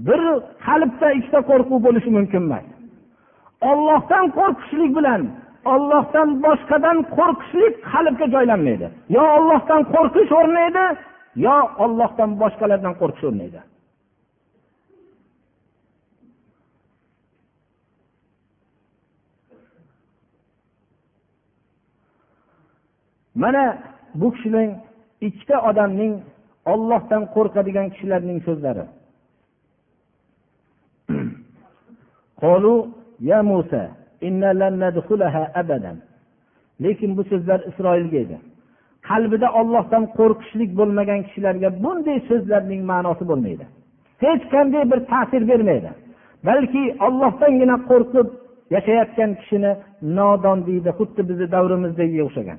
[0.07, 0.21] Bir
[0.67, 2.67] qalbda ikkita qo'rquv bo'lishi mumkin emas.
[3.71, 5.23] Ollohdan qo'rqishlik bilan
[5.75, 8.87] ollohdan boshqadan qo'rqishlik qalbga joylanmaydi.
[9.17, 10.85] Yo ollohdan qo'rqish o'rnaydi
[11.47, 13.61] yo ollohdan boshqalardan qo'rqish o'rnaydi.
[23.43, 23.63] Mana
[24.21, 24.71] bu kishining
[25.27, 26.15] ikkita odamning
[26.73, 28.85] ollohdan qo'rqadigan kishilarning so'zlari.
[33.31, 33.83] Ya musa
[36.85, 38.37] lekin bu so'zlar isroilga edi.
[39.09, 43.65] Qalbida ollohdan qo'rqishlik bo'lmagan kishilarga bunday so'zlarning ma'nosi bo'lmaydi.
[44.25, 45.91] Hech qanday bir ta'sir bermaydi.
[46.49, 48.29] Balki ollohdangina qo'rqib
[48.75, 49.73] yashayotgan kishini
[50.19, 52.59] nodon deydi xuddi bizni davrimizdagiga o'xshagan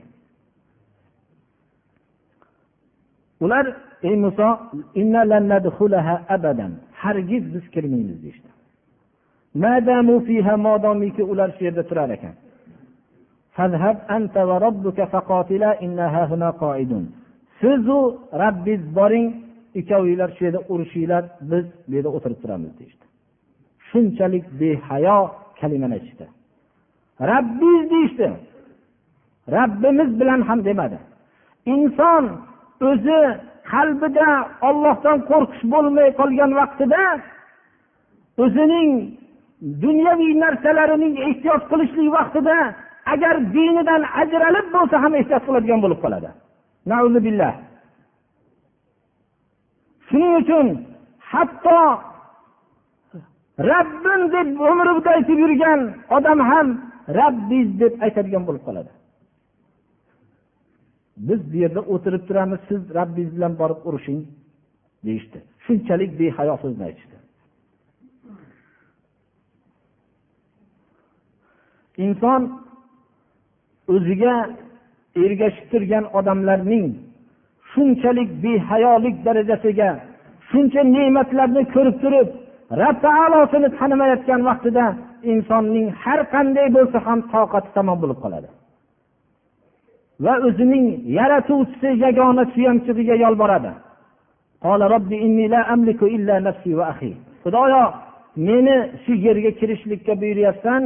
[3.44, 3.66] ular
[4.04, 4.48] ey muso
[7.04, 8.50] hargiz biz kirmaymiz deyishdi.
[10.66, 12.36] Modomiki ular shu yerda turar ekan.
[17.62, 18.00] Sizu
[18.42, 19.28] rabbiz boring
[19.80, 23.06] ikkovinglar shu yerda urushinglar biz bu yerda o'tirib turamiz deyishdi.
[23.90, 25.20] Shunchalik behayo
[25.60, 26.26] kalimani aytishdi.
[27.32, 28.30] Rabbiz deyishdi.
[29.58, 30.98] Rabbimiz bilan ham demadi.
[31.66, 32.24] Inson
[32.90, 33.20] o'zi
[33.72, 34.30] qalbida
[34.68, 37.04] ollohdan qo'rqish bo'lmay qolgan vaqtida
[38.44, 38.90] o'zining
[39.84, 42.58] dunyoviy narsalarining ehtiyot qilishlik vaqtida
[43.14, 46.30] agar dinidan ajralib bo'lsa ham ehtiyot qiladigan bo'lib qoladi.
[50.08, 50.68] Shuning uchun
[51.32, 51.82] hatto
[53.72, 55.80] rabbim deb umrida aytib yurgan
[56.18, 56.68] odam ham
[57.20, 58.92] rabbiz deb aytadigan bo'lib qoladi.
[61.28, 64.22] Biz bu yerda o'tirib turamiz siz rabbingiz bilan borib urushing
[65.06, 65.38] deyishdi.
[65.66, 67.18] Shunchalik behayo so'zni aytishdi.
[72.06, 72.42] Inson
[73.94, 74.36] o'ziga
[75.24, 76.86] ergashib turgan odamlarning
[77.72, 79.90] shunchalik behayolik darajasiga
[80.50, 82.28] shuncha ne'matlarni ko'rib turib
[82.82, 84.86] rab taolosini tanimayotgan vaqtida
[85.34, 88.50] insonning har qanday bo'lsa ham toqati tamom bo'lib qoladi.
[90.26, 90.86] Va o'zining
[91.18, 93.72] yaratuvchisi yagona suyanchig'iga yolboradi.
[97.44, 97.84] Xudoyo
[98.48, 100.82] meni shu yerga kirishlikka buyuryapsan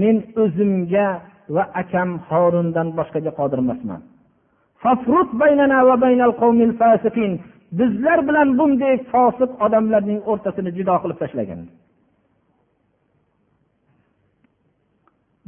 [0.00, 1.06] men o'zimga
[1.54, 4.00] va akam horundan boshqaga qodir emasman.
[7.78, 11.60] Bizlar bilan bunday fosiq odamlarning o'rtasini judo qilib tashlagin.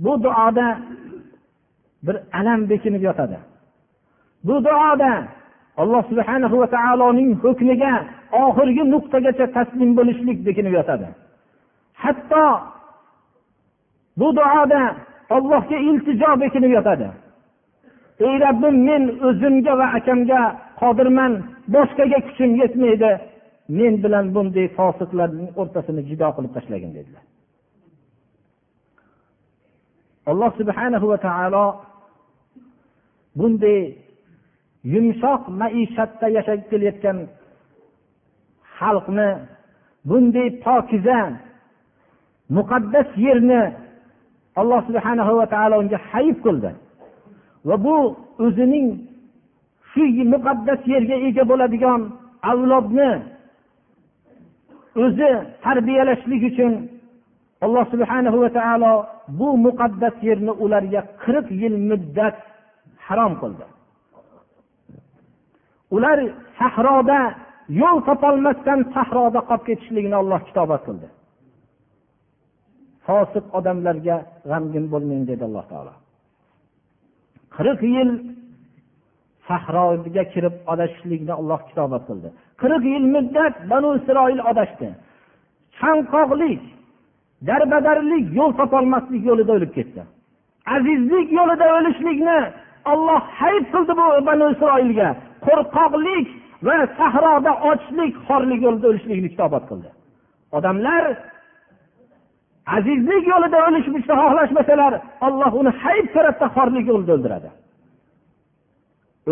[0.04, 0.66] Bu duoda
[2.06, 3.38] bir alam bekinib yotadi.
[4.44, 5.12] Bu duoda
[5.76, 7.94] alloh subhana va taoloning hukmiga
[8.44, 11.08] oxirgi nuqtagacha taslim bo'lishlik bekinib yotadi.
[12.02, 12.46] Hatto
[14.20, 14.82] bu duoda
[15.36, 17.08] ollohga iltijo bekinib yotadi.
[18.26, 20.40] Ey rabbim men o'zimga va akamga
[20.80, 21.32] qodirman
[21.74, 23.12] boshqaga kuchim yetmaydi.
[23.78, 27.24] Men bilan bunday fosiqlarning o'rtasini jido qilib tashlagin dedilar.
[30.30, 31.64] Alloh subhanahu va taolo
[33.38, 33.80] bunday
[34.94, 37.18] yumshoq maishatda yashab kelayotgan
[38.78, 39.28] xalqni
[40.08, 41.18] bunday pokiza
[42.56, 43.62] muqaddas yerni
[44.60, 46.70] alloh subhanahu va taolo unga hayf qildi.
[47.68, 47.96] Va bu
[48.44, 48.88] o'zining
[49.90, 52.00] shu muqaddas yerga ega bo'ladigan
[52.50, 53.10] avlodni
[55.04, 55.30] o'zi
[55.64, 56.72] tarbiyalashlik uchun
[57.64, 58.92] alloh subhanahu va taolo
[59.38, 62.36] bu muqaddas yerni ularga qirq yil muddat
[63.08, 63.66] harom qildi.
[65.96, 66.18] Ular
[66.58, 67.20] sahroda
[67.80, 71.08] yo'l topolmasdan sahroda qolib ketishligini olloh kitobat qildi.
[73.06, 74.16] Fosiq odamlarga
[74.50, 75.94] g'amgin bo'lmang dedi alloh taolo.
[77.56, 78.10] Qirq yil
[79.48, 82.28] sahroga kirib adashishlikni alloh kitobat qildi.
[82.60, 84.88] Qirq yil muddat banu isroil adashdi
[85.80, 86.62] chanqoqlik
[87.48, 90.02] darbadarlik yo'l topolmaslik yo'lida o'lib ketdi.
[90.74, 92.38] Azizlik yo'lida o'lishlikni
[92.92, 95.08] olloh hayb qildi bu banu isroilga.
[95.46, 96.26] Qo'rqoqlik
[96.66, 99.88] va sahroda ochlik xorlik yo'lida o'lishlikni kitobat qildi.
[100.56, 101.04] Odamlar
[102.76, 104.92] azizlik yo'lida o'lishni xohlashmasalar
[105.26, 107.48] olloh uni hayb ko'radida xorlik yo'lida o'ldiradi.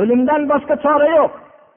[0.01, 1.33] O'limdan boshqa chora yo'q.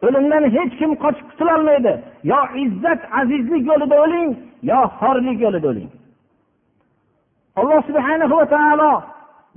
[0.08, 1.94] O'limdan hech kim qochib qutulolmaydi.
[2.32, 4.30] Yo izzat azizlik yo'lida o'ling
[4.72, 5.90] yo xorlik yo'lida o'ling.
[7.60, 8.92] Alloh subhana va taolo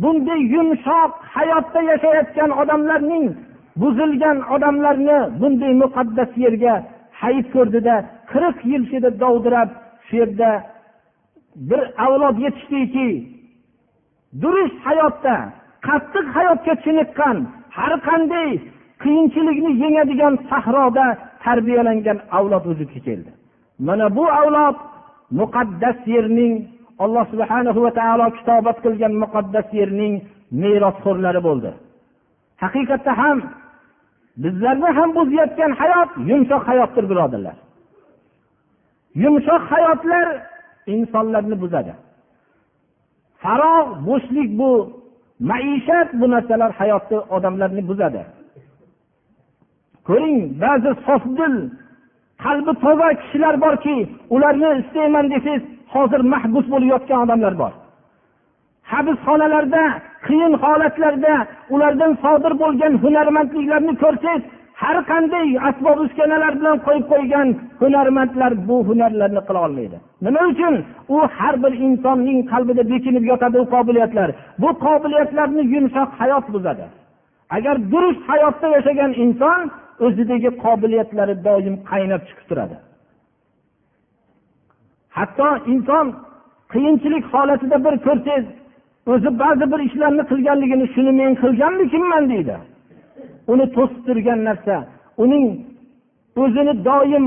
[0.02, 3.26] bunday yumshoq hayotda yashayotgan odamlarning
[3.80, 6.74] buzilgan odamlarni bunday muqaddas yerga
[7.20, 7.94] hayit ko'rdida
[8.32, 9.70] qirq yil shu yerda dovdirab
[10.06, 10.50] shu yerda
[11.68, 13.08] bir avlod yetishdiki
[14.42, 15.36] durust hayotda
[15.86, 17.36] qattiq hayotga chiniqqan
[17.76, 18.50] har qanday
[19.02, 21.06] qiyinchilikni yengadigan sahroda
[21.44, 23.30] tarbiyalangan avlod vujudga keldi.
[23.86, 24.76] Mana bu avlod
[25.40, 26.54] muqaddas yerning
[27.04, 30.14] alloh subhana va taolo kitobat qilgan muqaddas yerning
[30.62, 31.70] merosxo'rlari bo'ldi.
[32.62, 33.38] Haqiqatda ham
[34.42, 37.56] bizlarni ham buzayotgan hayot yumshoq hayotdir birodarlar.
[39.22, 40.26] Yumshoq hayotlar
[40.94, 41.92] insonlarni buzadi.
[43.42, 44.70] Farog' bo'shlik bu
[45.50, 48.22] maishat bu narsalar hayotni odamlarni buzadi.
[50.08, 51.54] Ko'ring ba'zi sofdil
[52.44, 53.96] qalbi toza kishilar borki
[54.34, 55.64] ularni istayman desangiz
[55.94, 57.72] hozir mahbus bo'lib yotgan odamlar bor.
[58.92, 59.82] Habsxonalarda
[60.26, 61.34] qiyin holatlarda
[61.74, 64.42] ulardan sodir bo'lgan hunarmandliklarni ko'rsangiz
[64.82, 67.48] har qanday asbob uskanalar bilan qo'yib qo'ygan
[67.82, 69.96] hunarmandlar bu hunarlarni qila olmaydi.
[70.26, 70.74] Nima uchun?
[71.14, 74.28] U har bir insonning qalbida bekinib yotadi u qobiliyatlar.
[74.62, 76.84] Bu qobiliyatlarni yumshoq hayot buzadi.
[77.56, 79.60] Agar durust hayotda yashagan inson
[80.04, 82.76] o'zidagi qobiliyatlari doim qaynab chiqib turadi.
[85.18, 86.06] Hatto inson
[86.72, 88.46] qiyinchilik holatida bir ko'rsangiz
[89.12, 92.56] o'zi ba'zi bir ishlarni qilganligini shuni men qilganmikinman deydi.
[93.52, 94.76] Uni to'sib turgan narsa
[95.24, 95.46] uning
[96.42, 97.26] o'zini doim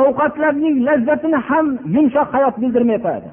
[0.00, 3.30] ovqatlarning lazzatini ham yumshoq hayot bildirmay qo'yadi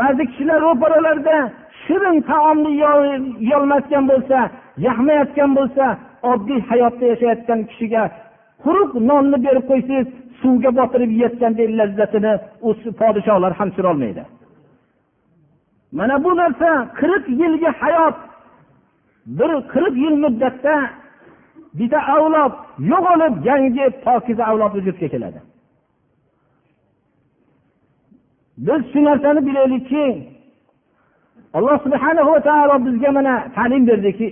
[0.00, 1.36] ba'zi kishilar ro'paralarida
[1.82, 4.38] shirin taomni yeyolmasgan bo'lsa
[4.86, 5.84] yaxmayotgan bo'lsa
[6.32, 8.02] oddiy hayotda yashayotgan kishiga
[8.64, 10.08] quruq nonni berib qo'ysangiz
[10.40, 12.32] suvga botirib yeyotgandek lazzatini
[12.68, 12.70] u
[13.00, 14.24] podshohlar ham surolmaydi.
[15.98, 16.70] Mana bu narsa
[17.00, 18.16] qirq yilgi hayot
[19.38, 20.74] bir qirq yil muddatda
[21.78, 22.52] bitta avlod
[22.92, 25.40] yo'qolib yangi pokiza avlod vujudga keladi.
[28.66, 30.06] Biz shu narsani bilaylikki
[31.56, 34.26] alloh subhana va taolo bizga mana ta'lim berdiki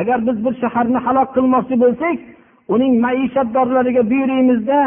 [0.00, 2.18] agar biz bir shaharni halok qilmoqchi bo'lsak
[2.74, 4.80] uning maishatdorlariga buyuraymizda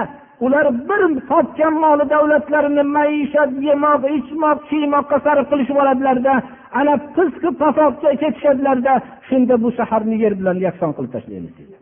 [0.46, 6.34] ular bir topgan moli davlatlarini maishat yemoq ichmoq kiymoqqa sarf qilishib oladilarda
[6.80, 8.94] ana fisqi fasodga ketishadilarda
[9.28, 11.76] shunda bu shaharni yer bilan yakson qilib tashlaymiz deydi.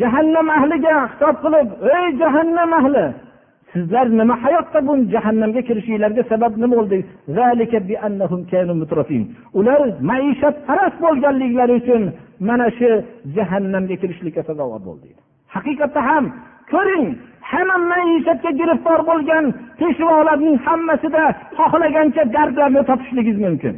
[0.00, 3.06] Jahannam ahliga xitob qilib ey jahannam ahli!
[3.72, 6.98] Sizlar nima hayotda bu jahannamga kirishinglarga sabab nima bo'ldi?
[9.58, 12.02] Ular maishatparast bo'lganliklari uchun
[12.48, 12.90] mana shu
[13.36, 15.08] jahannamga kirishlikka sazovor bo'ldi.
[15.54, 16.24] Haqiqatda ham
[16.72, 17.06] ko'ring
[17.50, 19.44] hamma maishatga giriftor bo'lgan
[19.80, 21.24] peshvolarning hammasida
[21.58, 23.74] xohlagancha dardlarni topishligingiz mumkin.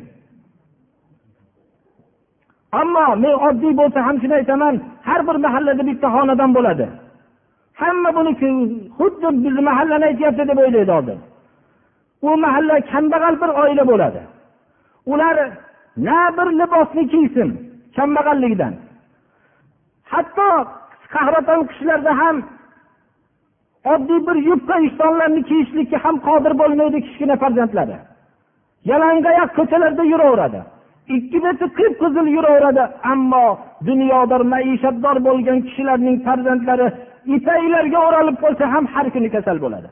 [2.80, 4.74] Ammo men oddiy bo'lsa ham shuni aytaman
[5.09, 6.86] har bir mahallada bitta xonadon bo'ladi.
[7.81, 8.33] Hamma buni
[8.99, 11.18] xuddi bizni mahallani aytyapti deb o'ylaydi oldin.
[12.28, 14.22] U mahalla kambag'al bir oila bo'ladi.
[15.12, 15.37] Ular
[16.07, 17.49] na bir libosni kiysin
[17.97, 18.74] kambag'alligidan
[20.12, 20.49] hatto
[21.14, 22.37] qahraton qishlarda ham
[23.93, 27.97] oddiy bir yupqa ishtonlarni kiyishlikka ham qodir bo'lmaydi kichkina farzandlari.
[28.91, 30.61] Yalangoyoq ko'chalarda yuraveradi.
[31.16, 32.85] Ikki beti qip qizil yuraveradi.
[33.12, 33.47] Ammo
[33.89, 36.87] dunyodor maishatdor bo'lgan kishilarning farzandlari
[37.37, 39.89] etaklarga o'ralib qolsa ham har kuni kasal bo'ladi.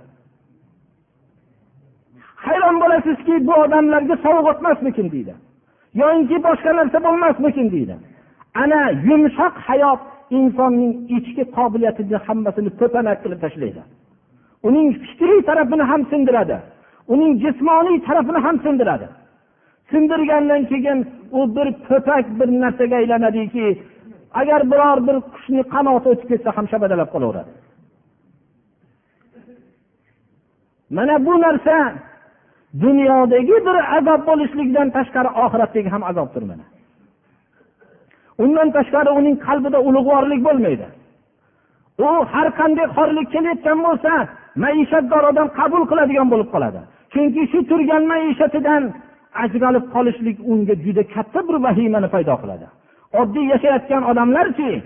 [2.45, 5.35] Hayron bo'lasizki bu odamlarga sovuq o'tmasmikin deydi.
[6.01, 7.95] Yoinki boshqa narsa bo'lmasmikin deydi.
[8.63, 10.01] Ana yumshoq hayot
[10.39, 13.83] insonning ichki qobiliyatini hammasini to'panak qilib tashlaydi.
[14.69, 16.57] Uning fikriy tarafini ham sindiradi.
[17.13, 19.09] Uning jismoniy tarafini ham sindiradi.
[19.91, 20.99] Sindirgandan keyin
[21.39, 23.67] u bir to'pak bir narsaga aylanadiki
[24.41, 27.51] agar biror bir qushni qanoti o'tib ketsa ham shabadalab qolaveradi.
[30.97, 31.77] Mana bu narsa
[32.85, 36.65] dunyodagi bir azob bo'lishlikdan tashqari oxiratdagi ham azobdir mana.
[38.45, 40.87] Undan tashqari uning qalbida ulug'vorlik bo'lmaydi.
[42.07, 44.13] U har qanday xorlik kelayotgan bo'lsa
[44.65, 46.81] maishatdor odam qabul qiladigan bo'lib qoladi.
[47.13, 48.83] Chunki shu turgan maishatidan
[49.45, 52.67] ajralib qolishlik unga juda katta bir vahimani paydo qiladi.
[53.13, 54.83] Oddiy yashayotgan odamlarchi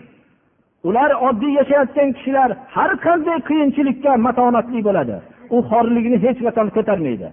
[0.88, 5.16] ular oddiy yashayotgan kishilar har qanday qiyinchilikka matonatli bo'ladi.
[5.54, 7.28] U xorlikni hech qachon ko'tarmaydi.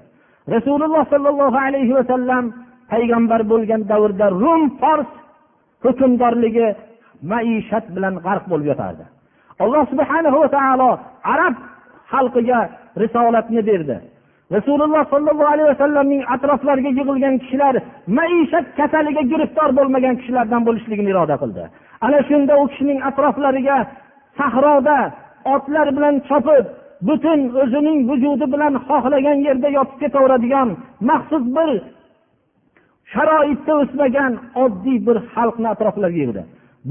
[0.55, 2.43] Rasululloh sollallohu alayhi vasallam
[2.91, 5.09] payg'ambar bo'lgan davrda rum fors
[5.85, 6.67] hukmdorligi
[7.31, 9.03] maishat bilan g'arq bo'lib yotardi.
[9.63, 10.89] Alloh subhana va taolo
[11.33, 11.55] arab
[12.11, 12.59] xalqiga
[13.01, 13.97] risolatni berdi.
[14.55, 17.75] Rasululloh sollallohu alayhi vasallamning atroflariga yig'ilgan kishilar
[18.17, 21.63] maishat kasaliga giriftor bo'lmagan kishilardan bo'lishligini iroda qildi.
[22.05, 23.77] Ana shunda u kishining atroflariga
[24.39, 24.97] sahroda
[25.55, 26.65] otlar bilan chopib
[27.07, 30.69] butun o'zining vujudi bilan xohlagan yerda yotib ketaveradigan
[31.09, 31.69] maxsus bir
[33.13, 34.31] sharoitda o'smagan
[34.63, 36.41] oddiy bir xalqni atroflariga yig'di.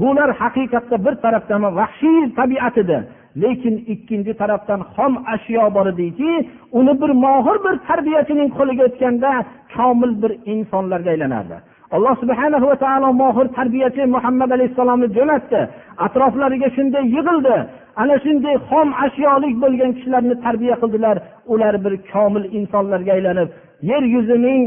[0.01, 2.97] Bular haqiqatda bir tarafdan vahshiy tabiat edi.
[3.35, 6.31] Lekin ikkinchi tarafdan xom ashyo bor ediki
[6.79, 9.31] uni bir mohir bir tarbiyachining qo'liga o'tganda
[9.75, 11.57] komil bir insonlarga aylanardi.
[11.95, 15.59] Alloh subhana va taolo mohir tarbiyachi muhammad alayhissalomni jo'natdi.
[16.05, 17.55] Atroflariga shunday yig'ildi.
[18.01, 21.17] Ana shunday xom ashyolik bo'lgan kishilarni tarbiya qildilar.
[21.53, 23.49] Ular bir komil insonlarga aylanib
[23.91, 24.61] yer yuzining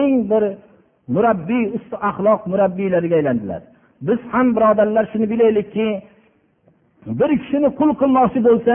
[0.00, 0.44] eng bir
[1.14, 3.60] murabbiy usti axloq murabbiylariga aylandilar.
[4.06, 5.86] Biz ham birodarlar shuni bilaylikki
[7.06, 8.74] bir kishini qul qilmoqchi bo'lsa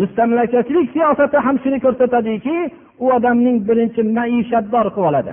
[0.00, 2.56] mustamlakachilik siyosati ham shuni ko'rsatadiki
[3.04, 5.32] u odamning birinchi maishatdor qilib oladi.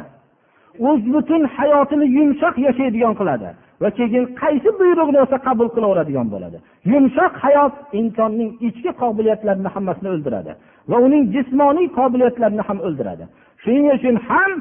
[0.90, 3.50] O'z butun hayotini yumshoq yashaydigan qiladi
[3.82, 6.58] va keyin qaysi buyruqni bo'lsa qabul qilaveradigan bo'ladi.
[6.92, 10.52] Yumshoq hayot insonning ichki qobiliyatlarini hammasini o'ldiradi
[10.92, 13.24] va uning jismoniy qobiliyatlarini ham o'ldiradi.
[13.64, 14.52] Shuning uchun ham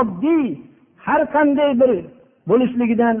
[0.00, 0.44] oddiy
[1.06, 1.90] har qanday bir
[2.50, 3.16] bo'lishligidan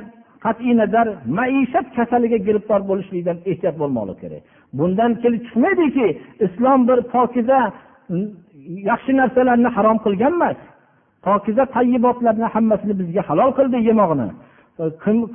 [0.46, 1.06] qat'iy nazar
[1.38, 4.42] maishat kasaliga giribtor bo'lishlikdan ehtiyot bo'lmoqlik kerak.
[4.78, 6.06] Bundan kelib chiqmaydiki
[6.46, 7.60] islom bir pokiza
[8.90, 10.58] yaxshi narsalarni harom qilgan emas.
[11.26, 14.28] Pokiza tayyibotlarni hammasini bizga halol qildi yemoqni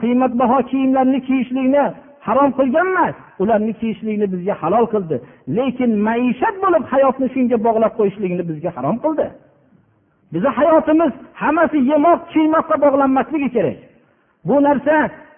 [0.02, 1.84] qiymatbaho kiyimlarni kiyishlikni
[2.28, 5.16] harom qilgan emas ularni kiyishlikni bizga halol qildi.
[5.58, 9.26] Lekin maishat bo'lib hayotni shunga bog'lab qo'yishlikni bizga harom qildi.
[10.34, 13.78] Bizni hayotimiz hammasi yemoq kiymoqqa bog'lanmasligi kerak.
[14.48, 14.96] Bu narsa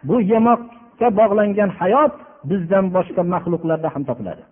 [0.10, 2.14] bu yemoqqa bog'langan hayot
[2.50, 4.44] bizdan boshqa maxluqlarda ham topiladi.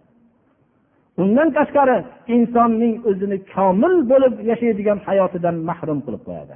[1.22, 1.98] Undan tashqari
[2.36, 6.56] insonning o'zini komil bo'lib yashaydigan hayotidan mahrum qilib qo'yadi.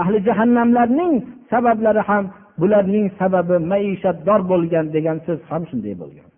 [0.00, 1.12] Ahli jahannamlarning
[1.52, 2.24] sabablari ham
[2.60, 6.28] bularning sababi maishatdor bo'lgan degan so'z ham shunday bo'lgan.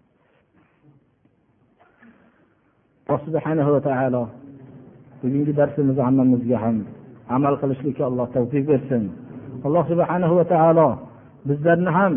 [3.27, 4.23] Subhanahu va taolo
[5.21, 6.77] bugungi darsimizni hammamizga ham
[7.37, 9.03] amal qilishlikka alloh tavfiq bersin.
[9.65, 10.89] Alloh subhanahu va taolo
[11.49, 12.15] bizlarni ham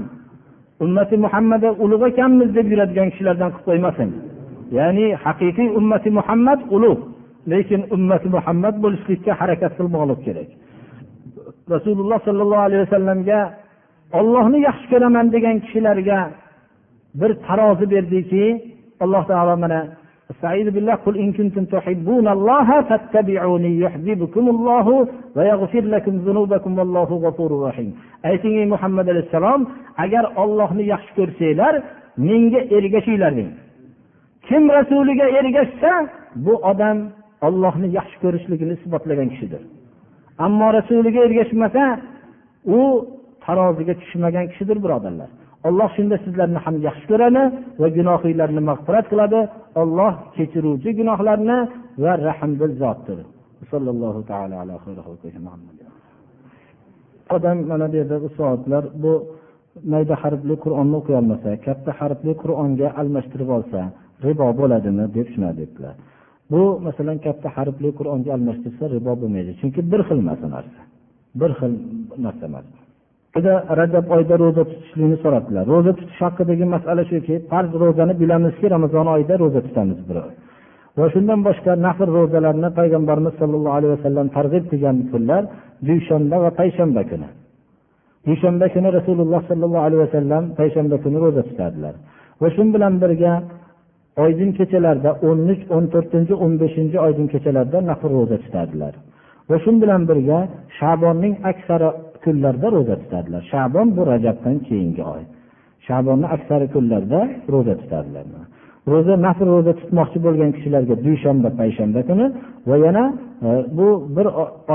[0.83, 4.09] ummati muhammad ulug' ekanmiz deb yuradigan kishilardan qilib qo'ymasin.
[4.77, 7.01] Ya'ni haqiqiy ummati muhammad ulug'
[7.51, 10.49] lekin ummati muhammad bo'lishlikka harakat qilmoqlik kerak.
[11.75, 13.39] Rasululloh sollallohu alayhi vasallamga
[14.19, 16.19] ollohni yaxshi ko'raman degan kishilarga
[17.19, 18.45] bir tarozi berdiki
[19.03, 19.81] alloh taolo mana
[20.32, 24.86] استعيذ بالله قل إن كنتم تحبون الله فاتبعوني يحببكم الله
[25.36, 27.92] ويغفر لكم ذنوبكم والله غفور رحيم
[28.30, 29.60] ayting ey muhammad alayhissalom
[30.04, 31.74] agar ollohni yaxshi ko'rsanglar
[32.28, 33.50] menga ergashinglar deng
[34.48, 35.92] kim rasuliga ergashsa
[36.44, 36.98] bu odam
[37.46, 39.62] ollohni yaxshi ko'rishligini isbotlagan kishidir
[40.46, 41.84] ammo rasuliga ergashmasa
[42.78, 42.80] u
[43.44, 45.30] taroziga tushmagan kishidir birodarlar
[45.67, 47.43] Alloh shunda sizlarni ham yaxshi ko'radi
[47.81, 49.39] va gunohinglarni mag'firat qiladi.
[49.81, 51.57] Olloh kechiruvchi gunohlarni
[52.03, 53.19] va rahmdil zotdir.
[57.35, 59.13] Odam mana bu yerda soatlar bu
[59.91, 63.79] mayda harfli qur'onni o'qiy olmasa katta harfli qur'onga almashtirib olsa
[64.25, 65.95] ribo bo'ladimi deb shunday debdilar
[66.51, 69.51] bu masalan katta harfli qur'onga almashtirsa ribo bo'lmaydi.
[69.61, 70.81] Chunki bir xil emas narsa
[71.41, 71.73] bir xil
[72.25, 72.65] narsa emas.
[73.35, 75.63] Rajab oyida ro'za tutishlikni so'rabdilar.
[75.73, 80.33] Ro'za tutish haqidagi masala shuki farz ro'zani bilamizki ramazon oyida ro'za tutamiz bir oy
[80.99, 85.43] va shundan boshqa nafr ro'zalarni payg'ambarimiz sollallohu alayhi vasallam targ'ib qilgan kunlar
[85.87, 87.29] dushanba va payshanba kuni.
[88.27, 91.93] Dushanba kuni rasululloh sollallohu alayhi vasallam payshanba kuni ro'za tutadilar
[92.41, 93.33] va shu bilan birga
[94.23, 98.93] oydin kechalarda o'n uch o'n to'rtinchi o'n beshinchi oydin kechalarda nafr ro'za tutadilar
[99.49, 100.39] va shu bilan birga
[100.77, 101.89] shabonning aksari
[102.23, 103.41] kunlarda ro'za tutadilar.
[103.51, 105.23] Shabon bu rajabdan keyingi oy.
[105.87, 107.19] Shabonni aksari kunlarda
[107.53, 108.25] ro'za tutadilar.
[108.91, 112.25] Ro'za nafl ro'za tutmoqchi bo'lgan kishilarga dushanba payshanba kuni
[112.69, 113.03] va yana
[113.47, 114.27] e, bu bir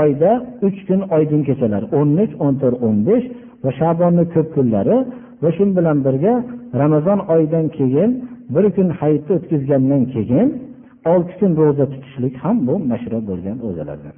[0.03, 0.31] oyda
[0.67, 1.83] uch kun oydin kechalar.
[1.97, 3.25] O'n uch o'n to'rt o'n besh
[3.63, 4.97] va shabonni ko'p kunlari
[5.43, 6.33] va shu bilan birga
[6.81, 8.11] ramazon oyidan keyin
[8.55, 10.47] bir kun hayitni o'tkazgandan keyin
[11.13, 14.15] olti kun ro'za tutishlik ham bu mashru bo'lgan ro'zalardan.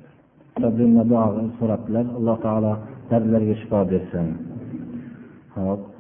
[1.60, 2.06] So'rabdilar.
[2.18, 2.74] Alloh taolo
[3.12, 4.28] dardlariga shifo bersin.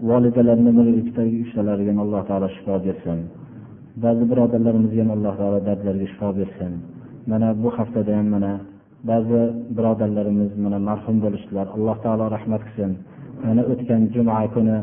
[0.09, 3.19] Volidalarni bir ikkita uchtalariga alloh taolo shifo bersin.
[4.03, 6.71] Ba'zi birodarlarimizga ham alloh taolo dardlariga shifo bersin.
[7.31, 8.51] Mana bu haftada ham mana
[9.09, 9.41] ba'zi
[9.77, 11.67] birodarlarimiz mana marhum bo'lishdilar.
[11.77, 12.91] Alloh taolo rahmat qilsin.
[13.45, 14.77] Mana o'tgan juma kuni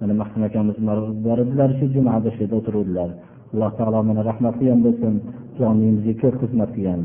[0.00, 0.76] mana mahsum akamiz
[1.26, 3.10] bor edilar shu jumada shu yerda o'tiruvdilar.
[3.52, 5.14] Alloh taolo mana rahmatli ham bo'lsin.
[5.58, 7.00] Joningizga ko'p xizmat qilgan.